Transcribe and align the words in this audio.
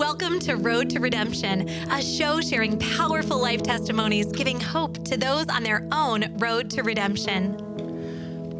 Welcome 0.00 0.40
to 0.40 0.56
Road 0.56 0.88
to 0.90 0.98
Redemption, 0.98 1.68
a 1.68 2.00
show 2.00 2.40
sharing 2.40 2.78
powerful 2.78 3.38
life 3.38 3.62
testimonies, 3.62 4.32
giving 4.32 4.58
hope 4.58 5.04
to 5.04 5.18
those 5.18 5.46
on 5.48 5.62
their 5.62 5.86
own 5.92 6.38
road 6.38 6.70
to 6.70 6.82
redemption. 6.82 7.58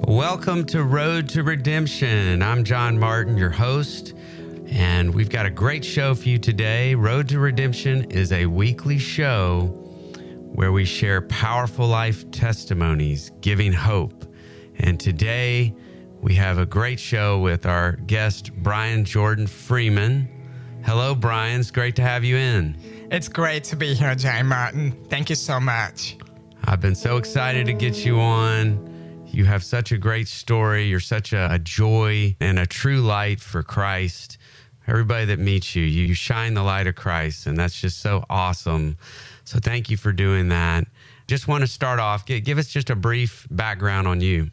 Welcome 0.03 0.67
to 0.67 0.85
Road 0.85 1.31
to 1.31 1.43
Redemption. 1.43 2.43
I'm 2.43 2.63
John 2.63 2.99
Martin, 2.99 3.39
your 3.39 3.49
host, 3.49 4.13
and 4.67 5.15
we've 5.15 5.31
got 5.31 5.47
a 5.47 5.51
great 5.51 5.83
show 5.83 6.15
for 6.15 6.29
you 6.29 6.39
today. 6.39 6.95
Road 6.95 7.26
to 7.31 7.38
Redemption 7.38 8.11
is 8.11 8.33
a 8.33 8.45
weekly 8.45 8.99
show 8.99 9.69
where 10.53 10.72
we 10.72 10.85
share 10.85 11.22
powerful 11.22 11.87
life 11.87 12.31
testimonies, 12.33 13.33
giving 13.41 13.72
hope. 13.72 14.31
And 14.79 15.01
today 15.01 15.75
we 16.20 16.34
have 16.34 16.59
a 16.59 16.66
great 16.66 17.01
show 17.01 17.38
with 17.38 17.65
our 17.65 17.93
guest, 17.93 18.52
Brian 18.52 19.07
Jordan 19.07 19.47
Freeman. 19.47 20.29
Hello, 20.84 21.15
Brian. 21.15 21.60
It's 21.60 21.70
great 21.70 21.95
to 21.96 22.02
have 22.02 22.24
you 22.24 22.37
in. 22.37 22.77
It's 23.10 23.28
great 23.28 23.64
to 23.64 23.77
be 23.77 23.95
here, 23.95 24.14
John 24.14 24.46
Martin. 24.46 24.92
Thank 25.09 25.30
you 25.30 25.36
so 25.36 25.60
much. 25.60 26.16
I've 26.64 26.80
been 26.80 26.95
so 26.95 27.16
excited 27.16 27.66
to 27.66 27.72
get 27.72 28.05
you 28.05 28.18
on. 28.20 29.24
You 29.27 29.45
have 29.45 29.62
such 29.62 29.92
a 29.92 29.98
great 29.98 30.27
story. 30.27 30.86
You're 30.86 31.00
such 31.00 31.32
a, 31.32 31.52
a 31.52 31.58
joy 31.58 32.36
and 32.41 32.58
a 32.58 32.66
true 32.66 33.00
light 33.00 33.41
for 33.41 33.62
Christ. 33.62 34.38
Everybody 34.86 35.27
that 35.27 35.38
meets 35.38 35.77
you, 35.77 35.84
you 35.84 36.14
shine 36.14 36.55
the 36.55 36.62
light 36.62 36.86
of 36.86 36.97
Christ, 36.97 37.47
and 37.47 37.56
that's 37.56 37.80
just 37.80 38.00
so 38.00 38.24
awesome. 38.28 38.97
So, 39.44 39.58
thank 39.62 39.91
you 39.91 39.97
for 39.97 40.12
doing 40.12 40.48
that. 40.48 40.86
Just 41.28 41.47
want 41.47 41.62
to 41.62 41.69
start 41.69 42.00
off, 42.00 42.27
give, 42.27 42.42
give 42.42 42.58
us 42.58 42.69
just 42.69 42.91
a 42.91 42.97
brief 42.97 43.47
background 43.50 44.08
on 44.08 44.20
you. 44.20 44.50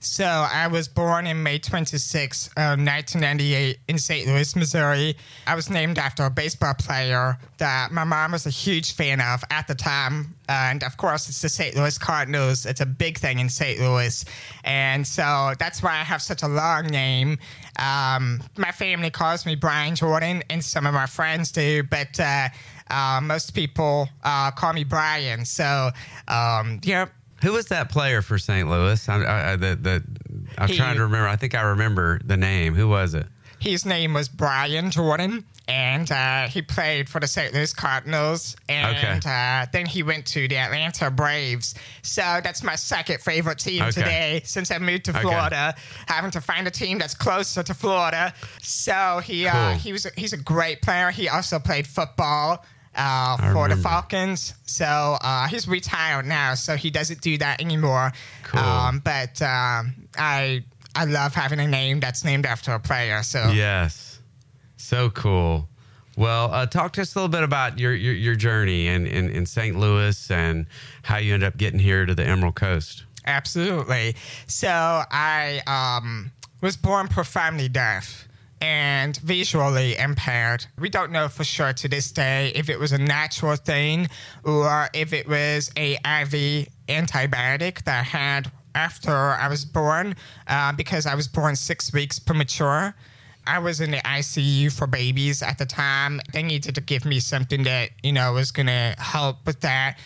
So 0.00 0.24
I 0.24 0.66
was 0.68 0.88
born 0.88 1.26
in 1.26 1.42
May 1.42 1.58
26, 1.58 2.48
uh, 2.56 2.76
1998 2.76 3.78
in 3.88 3.98
St. 3.98 4.26
Louis, 4.26 4.54
Missouri. 4.56 5.16
I 5.46 5.54
was 5.54 5.70
named 5.70 5.98
after 5.98 6.24
a 6.24 6.30
baseball 6.30 6.74
player 6.74 7.38
that 7.58 7.92
my 7.92 8.04
mom 8.04 8.32
was 8.32 8.46
a 8.46 8.50
huge 8.50 8.94
fan 8.94 9.20
of 9.20 9.42
at 9.50 9.66
the 9.66 9.74
time. 9.74 10.34
And 10.48 10.84
of 10.84 10.96
course, 10.96 11.28
it's 11.28 11.42
the 11.42 11.48
St. 11.48 11.74
Louis 11.76 11.98
Cardinals. 11.98 12.66
It's 12.66 12.80
a 12.80 12.86
big 12.86 13.18
thing 13.18 13.38
in 13.38 13.48
St. 13.48 13.80
Louis. 13.80 14.24
And 14.64 15.06
so 15.06 15.54
that's 15.58 15.82
why 15.82 15.92
I 15.92 16.04
have 16.04 16.22
such 16.22 16.42
a 16.42 16.48
long 16.48 16.86
name. 16.86 17.38
Um, 17.78 18.42
my 18.56 18.72
family 18.72 19.10
calls 19.10 19.44
me 19.44 19.54
Brian 19.54 19.94
Jordan, 19.96 20.42
and 20.50 20.64
some 20.64 20.86
of 20.86 20.94
my 20.94 21.06
friends 21.06 21.52
do, 21.52 21.82
but 21.82 22.18
uh, 22.20 22.48
uh, 22.90 23.20
most 23.22 23.54
people 23.54 24.08
uh, 24.24 24.50
call 24.50 24.72
me 24.72 24.84
Brian. 24.84 25.44
So, 25.44 25.90
um, 26.28 26.80
you 26.84 26.94
know, 26.94 27.06
who 27.42 27.52
was 27.52 27.66
that 27.66 27.90
player 27.90 28.22
for 28.22 28.38
St. 28.38 28.68
Louis? 28.68 29.08
I, 29.08 29.22
I, 29.22 29.52
I, 29.52 29.56
the, 29.56 29.76
the, 29.76 30.04
I'm 30.58 30.68
he, 30.68 30.76
trying 30.76 30.96
to 30.96 31.02
remember. 31.02 31.28
I 31.28 31.36
think 31.36 31.54
I 31.54 31.62
remember 31.62 32.20
the 32.24 32.36
name. 32.36 32.74
Who 32.74 32.88
was 32.88 33.14
it? 33.14 33.26
His 33.58 33.86
name 33.86 34.12
was 34.12 34.28
Brian 34.28 34.90
Jordan, 34.90 35.44
and 35.66 36.10
uh, 36.12 36.46
he 36.46 36.62
played 36.62 37.08
for 37.08 37.20
the 37.20 37.26
St. 37.26 37.54
Louis 37.54 37.72
Cardinals. 37.72 38.54
And 38.68 38.96
okay. 38.96 39.20
uh, 39.24 39.66
then 39.72 39.86
he 39.86 40.02
went 40.02 40.26
to 40.26 40.46
the 40.46 40.56
Atlanta 40.56 41.10
Braves. 41.10 41.74
So 42.02 42.22
that's 42.44 42.62
my 42.62 42.76
second 42.76 43.20
favorite 43.20 43.58
team 43.58 43.82
okay. 43.82 43.90
today 43.90 44.42
since 44.44 44.70
I 44.70 44.78
moved 44.78 45.06
to 45.06 45.12
Florida, 45.14 45.74
okay. 45.74 45.82
having 46.06 46.30
to 46.32 46.40
find 46.40 46.66
a 46.66 46.70
team 46.70 46.98
that's 46.98 47.14
closer 47.14 47.62
to 47.62 47.74
Florida. 47.74 48.34
So 48.62 49.20
he 49.24 49.46
uh, 49.46 49.52
cool. 49.52 49.60
uh, 49.60 49.74
he 49.74 49.92
was 49.92 50.06
he's 50.16 50.32
a 50.32 50.38
great 50.38 50.82
player. 50.82 51.10
He 51.10 51.28
also 51.28 51.58
played 51.58 51.86
football 51.86 52.64
uh, 52.96 53.36
for 53.36 53.64
remember. 53.64 53.76
the 53.76 53.82
Falcons. 53.82 54.54
So 54.64 54.84
uh, 55.20 55.48
he's 55.48 55.68
retired 55.68 56.26
now, 56.26 56.54
so 56.54 56.76
he 56.76 56.90
doesn't 56.90 57.20
do 57.20 57.38
that 57.38 57.60
anymore. 57.60 58.12
Cool. 58.44 58.60
Um, 58.60 59.00
but 59.04 59.40
um, 59.42 60.08
I 60.18 60.64
I 60.94 61.04
love 61.04 61.34
having 61.34 61.60
a 61.60 61.68
name 61.68 62.00
that's 62.00 62.24
named 62.24 62.46
after 62.46 62.72
a 62.72 62.80
player. 62.80 63.22
So 63.22 63.50
yes, 63.50 64.20
so 64.76 65.10
cool. 65.10 65.68
Well, 66.16 66.50
uh, 66.52 66.64
talk 66.64 66.94
to 66.94 67.02
us 67.02 67.14
a 67.14 67.18
little 67.18 67.28
bit 67.28 67.42
about 67.42 67.78
your 67.78 67.94
your, 67.94 68.14
your 68.14 68.34
journey 68.34 68.88
in, 68.88 69.06
in, 69.06 69.28
in 69.28 69.44
St. 69.44 69.78
Louis 69.78 70.30
and 70.30 70.66
how 71.02 71.18
you 71.18 71.34
ended 71.34 71.46
up 71.46 71.58
getting 71.58 71.78
here 71.78 72.06
to 72.06 72.14
the 72.14 72.24
Emerald 72.24 72.54
Coast. 72.54 73.04
Absolutely. 73.26 74.16
So 74.46 74.68
I 74.68 75.60
um, 75.66 76.32
was 76.62 76.76
born 76.76 77.08
profoundly 77.08 77.68
deaf 77.68 78.25
and 78.60 79.16
visually 79.18 79.96
impaired. 79.98 80.66
We 80.78 80.88
don't 80.88 81.12
know 81.12 81.28
for 81.28 81.44
sure 81.44 81.72
to 81.74 81.88
this 81.88 82.10
day 82.10 82.52
if 82.54 82.68
it 82.68 82.78
was 82.78 82.92
a 82.92 82.98
natural 82.98 83.56
thing 83.56 84.08
or 84.44 84.88
if 84.94 85.12
it 85.12 85.28
was 85.28 85.70
a 85.76 85.94
IV 85.94 86.68
antibiotic 86.88 87.84
that 87.84 88.00
I 88.00 88.02
had 88.02 88.50
after 88.74 89.10
I 89.12 89.48
was 89.48 89.64
born 89.64 90.14
uh, 90.46 90.72
because 90.72 91.06
I 91.06 91.14
was 91.14 91.28
born 91.28 91.56
six 91.56 91.92
weeks 91.92 92.18
premature. 92.18 92.94
I 93.46 93.58
was 93.60 93.80
in 93.80 93.90
the 93.90 93.98
ICU 93.98 94.72
for 94.72 94.86
babies 94.86 95.42
at 95.42 95.58
the 95.58 95.66
time. 95.66 96.20
They 96.32 96.42
needed 96.42 96.74
to 96.74 96.80
give 96.80 97.04
me 97.04 97.20
something 97.20 97.62
that, 97.62 97.90
you 98.02 98.12
know, 98.12 98.32
was 98.32 98.50
going 98.50 98.66
to 98.66 98.94
help 98.98 99.46
with 99.46 99.60
that. 99.60 99.98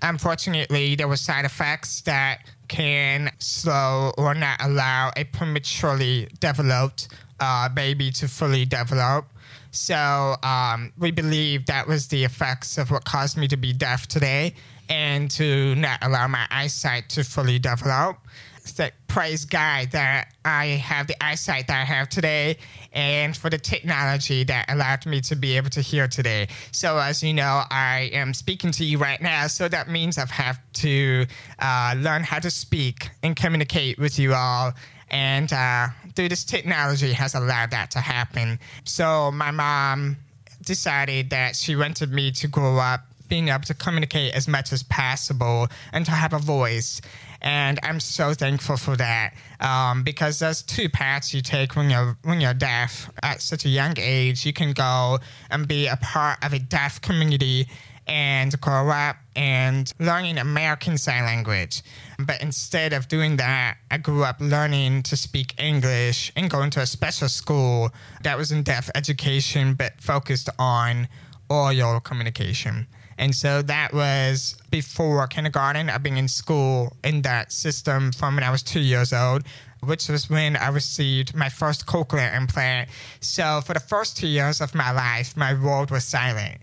Unfortunately, 0.00 0.94
there 0.94 1.08
were 1.08 1.16
side 1.16 1.44
effects 1.44 2.02
that 2.02 2.46
can 2.68 3.30
slow 3.38 4.12
or 4.16 4.34
not 4.34 4.62
allow 4.62 5.10
a 5.16 5.24
prematurely 5.24 6.28
developed 6.40 7.08
uh, 7.40 7.68
baby 7.68 8.10
to 8.12 8.28
fully 8.28 8.64
develop. 8.64 9.26
So 9.70 10.36
um, 10.42 10.92
we 10.98 11.10
believe 11.10 11.66
that 11.66 11.86
was 11.86 12.06
the 12.08 12.24
effects 12.24 12.78
of 12.78 12.90
what 12.90 13.04
caused 13.04 13.36
me 13.36 13.48
to 13.48 13.56
be 13.56 13.72
deaf 13.72 14.06
today 14.06 14.54
and 14.88 15.30
to 15.32 15.74
not 15.74 15.98
allow 16.02 16.28
my 16.28 16.46
eyesight 16.50 17.08
to 17.10 17.24
fully 17.24 17.58
develop. 17.58 18.18
So 18.64 18.88
praise 19.08 19.44
God 19.44 19.90
that 19.90 20.32
I 20.44 20.66
have 20.66 21.06
the 21.06 21.22
eyesight 21.22 21.66
that 21.66 21.80
I 21.82 21.84
have 21.84 22.08
today 22.08 22.56
and 22.92 23.36
for 23.36 23.50
the 23.50 23.58
technology 23.58 24.42
that 24.44 24.70
allowed 24.70 25.04
me 25.04 25.20
to 25.22 25.36
be 25.36 25.56
able 25.56 25.70
to 25.70 25.82
hear 25.82 26.08
today. 26.08 26.48
So, 26.72 26.96
as 26.96 27.22
you 27.22 27.34
know, 27.34 27.64
I 27.70 28.10
am 28.12 28.32
speaking 28.32 28.70
to 28.72 28.84
you 28.84 28.96
right 28.96 29.20
now. 29.20 29.48
So 29.48 29.68
that 29.68 29.90
means 29.90 30.16
I've 30.16 30.30
had 30.30 30.56
to 30.74 31.26
uh, 31.58 31.94
learn 31.98 32.22
how 32.22 32.38
to 32.38 32.50
speak 32.50 33.10
and 33.22 33.36
communicate 33.36 33.98
with 33.98 34.18
you 34.18 34.32
all 34.32 34.72
and 35.10 35.52
uh, 35.52 35.88
through 36.14 36.28
this 36.28 36.44
technology 36.44 37.12
has 37.12 37.34
allowed 37.34 37.70
that 37.70 37.90
to 37.92 38.00
happen. 38.00 38.58
So 38.84 39.30
my 39.30 39.50
mom 39.50 40.16
decided 40.64 41.30
that 41.30 41.56
she 41.56 41.76
wanted 41.76 42.12
me 42.12 42.30
to 42.32 42.48
grow 42.48 42.78
up 42.78 43.00
being 43.28 43.48
able 43.48 43.64
to 43.64 43.74
communicate 43.74 44.34
as 44.34 44.46
much 44.46 44.72
as 44.72 44.82
possible 44.82 45.68
and 45.92 46.04
to 46.04 46.10
have 46.12 46.32
a 46.32 46.38
voice. 46.38 47.00
And 47.40 47.78
I'm 47.82 48.00
so 48.00 48.32
thankful 48.32 48.76
for 48.76 48.96
that 48.96 49.34
um, 49.60 50.02
because 50.02 50.38
there's 50.38 50.62
two 50.62 50.88
paths 50.88 51.34
you 51.34 51.42
take 51.42 51.76
when 51.76 51.90
you're 51.90 52.16
when 52.22 52.40
you're 52.40 52.54
deaf 52.54 53.10
at 53.22 53.42
such 53.42 53.64
a 53.64 53.68
young 53.68 53.94
age. 53.98 54.46
You 54.46 54.52
can 54.52 54.72
go 54.72 55.18
and 55.50 55.68
be 55.68 55.86
a 55.86 55.96
part 55.96 56.44
of 56.44 56.52
a 56.52 56.58
deaf 56.58 57.00
community 57.00 57.68
and 58.06 58.58
grow 58.60 58.90
up 58.90 59.16
and 59.36 59.92
learning 59.98 60.38
American 60.38 60.98
Sign 60.98 61.24
Language. 61.24 61.82
But 62.18 62.42
instead 62.42 62.92
of 62.92 63.08
doing 63.08 63.36
that, 63.36 63.78
I 63.90 63.98
grew 63.98 64.24
up 64.24 64.36
learning 64.40 65.04
to 65.04 65.16
speak 65.16 65.54
English 65.58 66.32
and 66.36 66.50
going 66.50 66.70
to 66.70 66.80
a 66.80 66.86
special 66.86 67.28
school 67.28 67.90
that 68.22 68.36
was 68.36 68.52
in 68.52 68.62
deaf 68.62 68.90
education 68.94 69.74
but 69.74 70.00
focused 70.00 70.48
on 70.58 71.08
oral 71.48 72.00
communication. 72.00 72.86
And 73.18 73.34
so 73.34 73.62
that 73.62 73.92
was 73.92 74.56
before 74.70 75.26
kindergarten. 75.28 75.88
I've 75.88 76.02
been 76.02 76.16
in 76.16 76.28
school 76.28 76.96
in 77.04 77.22
that 77.22 77.52
system 77.52 78.12
from 78.12 78.34
when 78.34 78.44
I 78.44 78.50
was 78.50 78.62
two 78.62 78.80
years 78.80 79.12
old, 79.12 79.44
which 79.82 80.08
was 80.08 80.28
when 80.28 80.56
I 80.56 80.68
received 80.68 81.34
my 81.34 81.48
first 81.48 81.86
cochlear 81.86 82.34
implant. 82.36 82.88
So 83.20 83.60
for 83.64 83.74
the 83.74 83.80
first 83.80 84.16
two 84.16 84.26
years 84.26 84.60
of 84.60 84.74
my 84.74 84.90
life, 84.90 85.36
my 85.36 85.54
world 85.54 85.90
was 85.90 86.04
silent. 86.04 86.60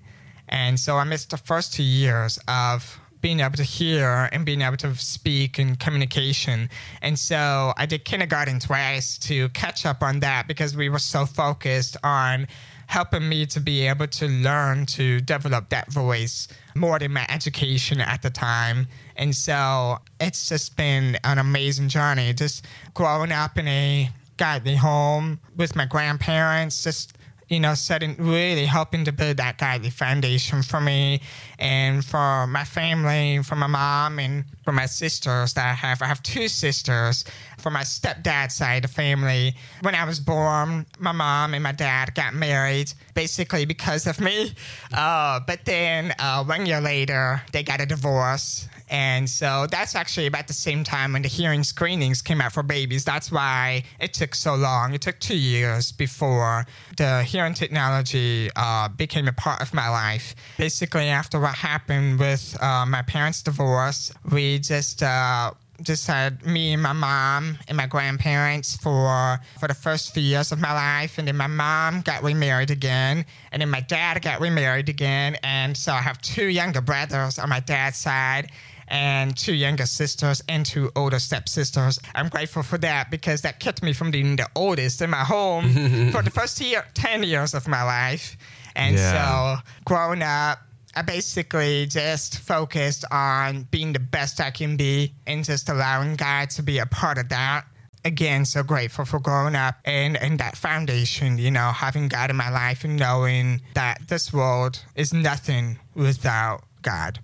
And 0.52 0.80
so 0.80 0.98
I 0.98 1.04
missed 1.04 1.32
the 1.32 1.38
first 1.38 1.74
two 1.74 1.84
years 1.84 2.38
of 2.48 3.00
being 3.22 3.40
able 3.40 3.56
to 3.56 3.64
hear 3.64 4.30
and 4.32 4.46
being 4.46 4.62
able 4.62 4.78
to 4.78 4.96
speak 4.96 5.60
and 5.60 5.80
communication. 5.80 6.70
And 7.02 7.18
so 7.18 7.74
I 7.78 7.86
did 7.86 8.04
kindergarten 8.04 8.60
twice 8.60 9.18
to 9.20 9.50
catch 9.50 9.86
up 9.86 10.02
on 10.04 10.20
that 10.22 10.48
because 10.48 10.76
we 10.76 10.90
were 10.90 11.00
so 11.00 11.26
focused 11.26 11.98
on 12.04 12.48
helping 12.88 13.30
me 13.30 13.46
to 13.46 13.62
be 13.62 13.88
able 13.88 14.08
to 14.08 14.28
learn 14.28 14.86
to 14.86 15.22
develop 15.22 15.70
that 15.70 15.90
voice 15.92 16.50
more 16.76 17.00
than 17.00 17.14
my 17.14 17.26
education 17.30 18.02
at 18.02 18.22
the 18.22 18.30
time. 18.30 18.88
And 19.16 19.34
so 19.34 20.00
it's 20.20 20.50
just 20.50 20.76
been 20.76 21.18
an 21.24 21.38
amazing 21.38 21.88
journey, 21.88 22.34
just 22.34 22.66
growing 22.94 23.32
up 23.32 23.58
in 23.58 23.68
a 23.68 24.10
godly 24.36 24.76
home 24.76 25.40
with 25.56 25.76
my 25.76 25.86
grandparents, 25.86 26.84
just 26.84 27.16
you 27.52 27.60
know, 27.60 27.74
setting 27.74 28.16
really 28.18 28.66
helping 28.66 29.04
to 29.04 29.12
build 29.12 29.36
that 29.36 29.58
godly 29.58 29.90
foundation 29.90 30.64
for 30.64 30.80
me 30.80 31.20
and 31.60 32.04
for 32.04 32.48
my 32.48 32.64
family, 32.64 33.44
for 33.44 33.58
my 33.58 33.68
mom 33.68 34.20
and 34.20 34.46
for 34.64 34.72
my 34.72 34.86
sisters 34.86 35.54
that 35.54 35.66
I 35.66 35.74
have. 35.74 36.02
I 36.02 36.06
have 36.06 36.24
two 36.24 36.48
sisters 36.48 37.26
from 37.58 37.74
my 37.74 37.84
stepdad's 37.84 38.56
side 38.56 38.86
of 38.86 38.90
the 38.90 38.96
family. 38.96 39.54
When 39.82 39.96
I 39.96 40.06
was 40.06 40.22
born, 40.22 40.86
my 40.98 41.12
mom 41.12 41.54
and 41.54 41.62
my 41.62 41.74
dad 41.74 42.16
got 42.16 42.34
married 42.34 42.94
basically 43.16 43.66
because 43.66 44.08
of 44.08 44.22
me. 44.22 44.54
Uh, 44.94 45.42
but 45.46 45.66
then 45.66 46.14
uh, 46.20 46.46
one 46.46 46.66
year 46.66 46.80
later, 46.80 47.42
they 47.52 47.64
got 47.64 47.82
a 47.82 47.86
divorce 47.86 48.70
And 48.92 49.30
so 49.30 49.68
that's 49.72 49.96
actually 49.96 50.28
about 50.28 50.48
the 50.48 50.54
same 50.54 50.84
time 50.84 51.14
when 51.14 51.22
the 51.22 51.30
hearing 51.30 51.64
screenings 51.64 52.22
came 52.22 52.42
out 52.42 52.52
for 52.52 52.62
babies. 52.62 53.06
That's 53.06 53.32
why 53.32 53.84
it 54.02 54.14
took 54.14 54.36
so 54.36 54.54
long. 54.54 54.94
It 54.94 55.02
took 55.02 55.18
two 55.20 55.38
years 55.38 55.94
before 55.94 56.66
the 56.98 57.24
hearing 57.24 57.54
technology 57.54 58.50
uh, 58.58 58.90
became 58.90 59.30
a 59.30 59.34
part 59.34 59.62
of 59.62 59.74
my 59.74 59.88
life. 59.88 60.36
Basically, 60.58 61.08
after 61.08 61.40
what 61.40 61.56
happened 61.56 62.20
with 62.20 62.62
uh, 62.62 62.86
my 62.86 63.02
parents' 63.02 63.42
divorce, 63.42 64.12
we 64.30 64.60
just 64.60 65.02
uh, 65.02 65.54
just 65.84 66.06
had 66.06 66.46
me 66.46 66.74
and 66.74 66.82
my 66.82 66.94
mom 66.94 67.58
and 67.68 67.78
my 67.78 67.88
grandparents 67.88 68.76
for 68.78 69.40
for 69.60 69.68
the 69.68 69.74
first 69.74 70.14
few 70.14 70.22
years 70.22 70.52
of 70.52 70.60
my 70.60 70.74
life 70.74 71.18
and 71.18 71.28
then 71.28 71.36
my 71.36 71.48
mom 71.48 72.02
got 72.02 72.22
remarried 72.24 72.70
again 72.70 73.26
and 73.52 73.62
then 73.62 73.70
my 73.70 73.82
dad 73.82 74.22
got 74.22 74.40
remarried 74.40 74.90
again 74.90 75.38
and 75.44 75.76
so 75.76 75.92
i 75.92 76.02
have 76.02 76.22
two 76.22 76.48
younger 76.48 76.82
brothers 76.82 77.40
on 77.40 77.50
my 77.50 77.60
dad's 77.62 77.98
side 77.98 78.52
and 78.88 79.36
two 79.38 79.54
younger 79.54 79.86
sisters 79.86 80.42
and 80.50 80.66
two 80.66 80.92
older 80.96 81.20
stepsisters. 81.20 82.00
I'm 82.16 82.30
grateful 82.30 82.64
for 82.64 82.78
that 82.80 83.10
because 83.12 83.42
that 83.42 83.60
kept 83.60 83.82
me 83.84 83.94
from 83.94 84.12
being 84.12 84.36
the 84.36 84.48
oldest 84.56 85.02
in 85.02 85.10
my 85.10 85.24
home 85.24 85.70
for 86.12 86.22
the 86.22 86.32
first 86.32 86.60
year, 86.62 86.86
10 86.94 87.24
years 87.24 87.54
of 87.54 87.68
my 87.68 87.84
life. 87.84 88.38
And 88.76 88.96
Yeah. 88.96 89.56
so 89.58 89.62
growing 89.86 90.22
up, 90.22 90.60
I 90.96 91.04
basically 91.04 91.86
just 91.86 92.40
focused 92.40 93.06
on 93.12 93.64
being 93.72 93.94
the 93.94 94.00
best 94.00 94.42
I 94.42 94.52
can 94.52 94.76
be 94.76 95.14
and 95.26 95.44
just 95.46 95.70
allowing 95.70 96.16
God 96.18 96.50
to 96.52 96.64
be 96.64 96.80
a 96.80 96.86
part 96.86 97.18
of 97.18 97.30
that. 97.30 97.66
Again, 98.04 98.46
so 98.46 98.64
grateful 98.64 99.06
for 99.06 99.20
growing 99.20 99.56
up 99.56 99.76
and, 99.86 100.18
and 100.18 100.40
that 100.40 100.58
foundation, 100.58 101.38
you 101.38 101.52
know, 101.52 101.70
having 101.72 102.08
God 102.08 102.30
in 102.32 102.36
my 102.36 102.50
life 102.50 102.84
and 102.84 102.98
knowing 102.98 103.62
that 103.76 104.00
this 104.08 104.34
world 104.34 104.84
is 104.96 105.14
nothing 105.14 105.78
without 105.96 106.64
God 106.82 107.20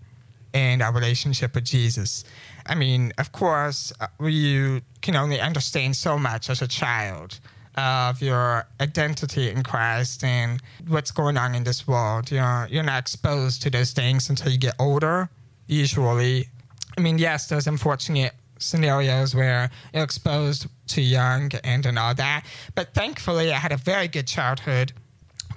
and 0.53 0.81
our 0.81 0.93
relationship 0.93 1.55
with 1.55 1.65
Jesus. 1.65 2.23
I 2.65 2.75
mean, 2.75 3.13
of 3.17 3.31
course, 3.31 3.93
uh, 3.99 4.07
you 4.25 4.81
can 5.01 5.15
only 5.15 5.39
understand 5.39 5.95
so 5.95 6.17
much 6.17 6.49
as 6.49 6.61
a 6.61 6.67
child 6.67 7.39
of 7.75 8.21
your 8.21 8.65
identity 8.81 9.49
in 9.49 9.63
Christ 9.63 10.23
and 10.23 10.61
what's 10.87 11.11
going 11.11 11.37
on 11.37 11.53
in 11.55 11.63
this 11.63 11.87
world. 11.87 12.31
You're 12.31 12.67
you're 12.69 12.83
not 12.83 12.99
exposed 12.99 13.61
to 13.63 13.69
those 13.69 13.91
things 13.91 14.29
until 14.29 14.51
you 14.51 14.57
get 14.57 14.75
older. 14.79 15.29
Usually, 15.67 16.47
I 16.97 17.01
mean, 17.01 17.17
yes, 17.17 17.47
there's 17.47 17.67
unfortunate 17.67 18.33
scenarios 18.59 19.35
where 19.35 19.69
you're 19.93 20.03
exposed 20.03 20.67
too 20.87 21.01
young 21.01 21.51
and 21.63 21.85
and 21.85 21.99
all 21.99 22.15
that. 22.15 22.45
But 22.73 22.93
thankfully, 22.93 23.51
I 23.53 23.57
had 23.57 23.71
a 23.71 23.77
very 23.77 24.07
good 24.07 24.27
childhood. 24.27 24.93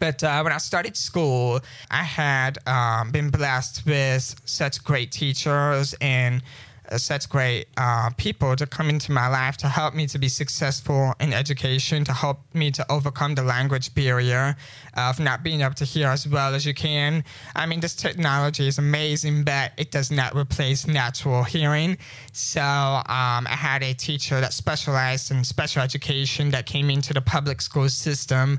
But 0.01 0.25
uh, 0.25 0.41
when 0.41 0.53
I 0.53 0.59
started 0.59 0.97
school, 0.97 1.61
I 1.91 2.03
had 2.03 2.59
um, 2.67 3.13
been 3.13 3.31
blessed 3.31 3.87
with 3.87 4.35
such 4.47 4.83
great 4.83 5.13
teachers 5.13 5.95
and 6.01 6.43
uh, 6.91 6.99
such 6.99 7.29
great 7.29 7.67
uh, 7.77 8.11
people 8.17 8.57
to 8.57 8.67
come 8.67 8.89
into 8.89 9.13
my 9.13 9.29
life 9.29 9.57
to 9.59 9.69
help 9.69 9.95
me 9.95 10.07
to 10.07 10.19
be 10.19 10.29
successful 10.29 11.15
in 11.21 11.33
education, 11.33 12.03
to 12.05 12.13
help 12.13 12.41
me 12.53 12.71
to 12.73 12.85
overcome 12.91 13.35
the 13.35 13.43
language 13.43 13.95
barrier 13.95 14.57
of 14.97 15.21
not 15.21 15.45
being 15.45 15.61
able 15.61 15.75
to 15.75 15.85
hear 15.85 16.09
as 16.09 16.27
well 16.27 16.55
as 16.55 16.67
you 16.67 16.75
can. 16.75 17.23
I 17.55 17.67
mean, 17.67 17.79
this 17.81 17.95
technology 17.95 18.67
is 18.67 18.79
amazing, 18.79 19.45
but 19.45 19.73
it 19.77 19.93
does 19.93 20.11
not 20.11 20.35
replace 20.35 20.87
natural 20.87 21.45
hearing. 21.45 21.97
So 22.33 22.61
um, 22.61 23.47
I 23.47 23.57
had 23.57 23.83
a 23.83 23.95
teacher 23.95 24.41
that 24.41 24.53
specialized 24.53 25.31
in 25.31 25.45
special 25.45 25.83
education 25.83 26.51
that 26.51 26.67
came 26.67 26.91
into 26.91 27.13
the 27.13 27.21
public 27.21 27.61
school 27.61 27.89
system 27.89 28.59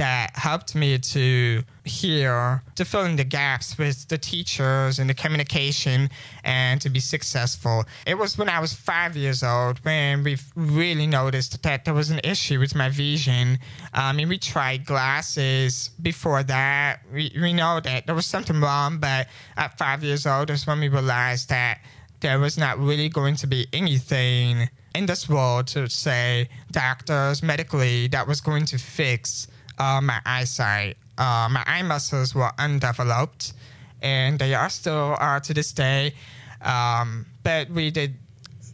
that 0.00 0.34
helped 0.34 0.74
me 0.74 0.96
to 0.98 1.62
hear, 1.84 2.62
to 2.74 2.86
fill 2.86 3.04
in 3.04 3.16
the 3.16 3.24
gaps 3.24 3.76
with 3.76 4.08
the 4.08 4.16
teachers 4.16 4.98
and 4.98 5.10
the 5.10 5.12
communication 5.12 6.08
and 6.42 6.80
to 6.80 6.88
be 6.88 7.00
successful. 7.00 7.84
It 8.06 8.16
was 8.16 8.38
when 8.38 8.48
I 8.48 8.60
was 8.60 8.72
five 8.72 9.14
years 9.14 9.42
old 9.42 9.78
when 9.80 10.24
we 10.24 10.38
really 10.56 11.06
noticed 11.06 11.62
that 11.62 11.84
there 11.84 11.92
was 11.92 12.08
an 12.08 12.20
issue 12.24 12.58
with 12.58 12.74
my 12.74 12.88
vision. 12.88 13.58
Um, 13.92 14.04
I 14.04 14.12
mean, 14.14 14.30
we 14.30 14.38
tried 14.38 14.86
glasses 14.86 15.90
before 16.00 16.44
that. 16.44 17.00
We, 17.12 17.30
we 17.38 17.52
know 17.52 17.78
that 17.80 18.06
there 18.06 18.14
was 18.14 18.24
something 18.24 18.58
wrong, 18.58 19.00
but 19.00 19.28
at 19.58 19.76
five 19.76 20.02
years 20.02 20.26
old 20.26 20.48
is 20.48 20.66
when 20.66 20.80
we 20.80 20.88
realized 20.88 21.50
that 21.50 21.78
there 22.20 22.38
was 22.38 22.56
not 22.56 22.78
really 22.78 23.10
going 23.10 23.36
to 23.36 23.46
be 23.46 23.66
anything 23.74 24.70
in 24.94 25.04
this 25.04 25.28
world 25.28 25.66
to 25.66 25.90
say 25.90 26.48
doctors 26.70 27.42
medically 27.42 28.08
that 28.08 28.26
was 28.26 28.40
going 28.40 28.64
to 28.64 28.78
fix 28.78 29.46
uh, 29.80 30.00
my 30.00 30.20
eyesight. 30.26 30.96
Uh, 31.18 31.48
my 31.50 31.64
eye 31.66 31.82
muscles 31.82 32.34
were 32.34 32.52
undeveloped, 32.58 33.54
and 34.02 34.38
they 34.38 34.54
are 34.54 34.70
still 34.70 35.16
are 35.18 35.40
to 35.40 35.54
this 35.54 35.72
day. 35.72 36.14
Um, 36.62 37.26
but 37.42 37.70
we 37.70 37.90
did 37.90 38.14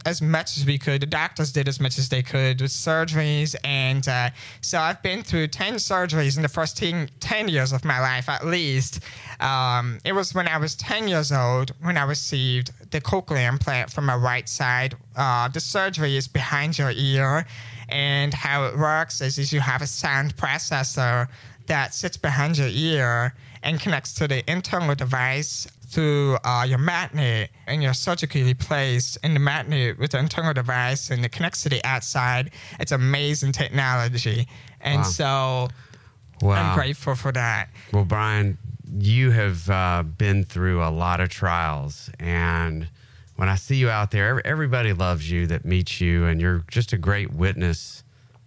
as 0.06 0.22
much 0.22 0.56
as 0.56 0.64
we 0.64 0.78
could. 0.78 1.02
The 1.02 1.06
doctors 1.06 1.52
did 1.52 1.68
as 1.68 1.80
much 1.80 1.98
as 1.98 2.08
they 2.08 2.22
could 2.22 2.60
with 2.60 2.70
surgeries. 2.70 3.56
And 3.64 4.06
uh, 4.08 4.30
so 4.60 4.78
I've 4.78 5.02
been 5.02 5.22
through 5.22 5.48
10 5.48 5.74
surgeries 5.74 6.36
in 6.36 6.42
the 6.42 6.48
first 6.48 6.76
10, 6.78 7.10
10 7.18 7.48
years 7.48 7.72
of 7.72 7.84
my 7.84 8.00
life, 8.00 8.28
at 8.28 8.46
least. 8.46 9.00
Um, 9.40 9.98
it 10.04 10.12
was 10.12 10.32
when 10.32 10.46
I 10.46 10.58
was 10.58 10.76
10 10.76 11.08
years 11.08 11.32
old 11.32 11.72
when 11.82 11.98
I 11.98 12.04
received 12.04 12.70
the 12.92 13.00
cochlear 13.00 13.48
implant 13.48 13.90
from 13.90 14.06
my 14.06 14.16
right 14.16 14.48
side. 14.48 14.94
Uh, 15.16 15.48
the 15.48 15.60
surgery 15.60 16.16
is 16.16 16.28
behind 16.28 16.78
your 16.78 16.92
ear. 16.92 17.44
And 17.88 18.34
how 18.34 18.66
it 18.66 18.76
works 18.76 19.20
is, 19.20 19.38
is 19.38 19.52
you 19.52 19.60
have 19.60 19.82
a 19.82 19.86
sound 19.86 20.36
processor 20.36 21.28
that 21.66 21.94
sits 21.94 22.16
behind 22.16 22.58
your 22.58 22.68
ear 22.68 23.34
and 23.62 23.80
connects 23.80 24.14
to 24.14 24.28
the 24.28 24.48
internal 24.50 24.94
device 24.94 25.66
through 25.88 26.36
uh, 26.44 26.64
your 26.68 26.78
magnet 26.78 27.50
and 27.66 27.82
you're 27.82 27.94
surgically 27.94 28.54
placed 28.54 29.18
in 29.22 29.34
the 29.34 29.40
magnet 29.40 29.98
with 29.98 30.10
the 30.12 30.18
internal 30.18 30.52
device 30.52 31.10
and 31.10 31.24
it 31.24 31.32
connects 31.32 31.62
to 31.62 31.68
the 31.68 31.84
outside. 31.84 32.50
It's 32.80 32.92
amazing 32.92 33.52
technology. 33.52 34.48
And 34.80 34.98
Wow. 34.98 35.02
so 35.04 35.68
Wow. 36.42 36.54
I'm 36.54 36.74
grateful 36.74 37.14
for 37.14 37.32
that. 37.32 37.70
Well, 37.92 38.04
Brian, 38.04 38.58
you 38.98 39.30
have 39.30 39.70
uh, 39.70 40.02
been 40.02 40.44
through 40.44 40.82
a 40.82 40.90
lot 40.90 41.20
of 41.20 41.28
trials. 41.28 42.10
And 42.18 42.88
when 43.36 43.48
I 43.48 43.54
see 43.54 43.76
you 43.76 43.90
out 43.90 44.10
there, 44.10 44.44
everybody 44.46 44.92
loves 44.92 45.30
you 45.30 45.46
that 45.48 45.64
meets 45.64 46.00
you, 46.00 46.24
and 46.26 46.40
you're 46.40 46.64
just 46.68 46.92
a 46.92 46.98
great 46.98 47.32
witness 47.32 48.02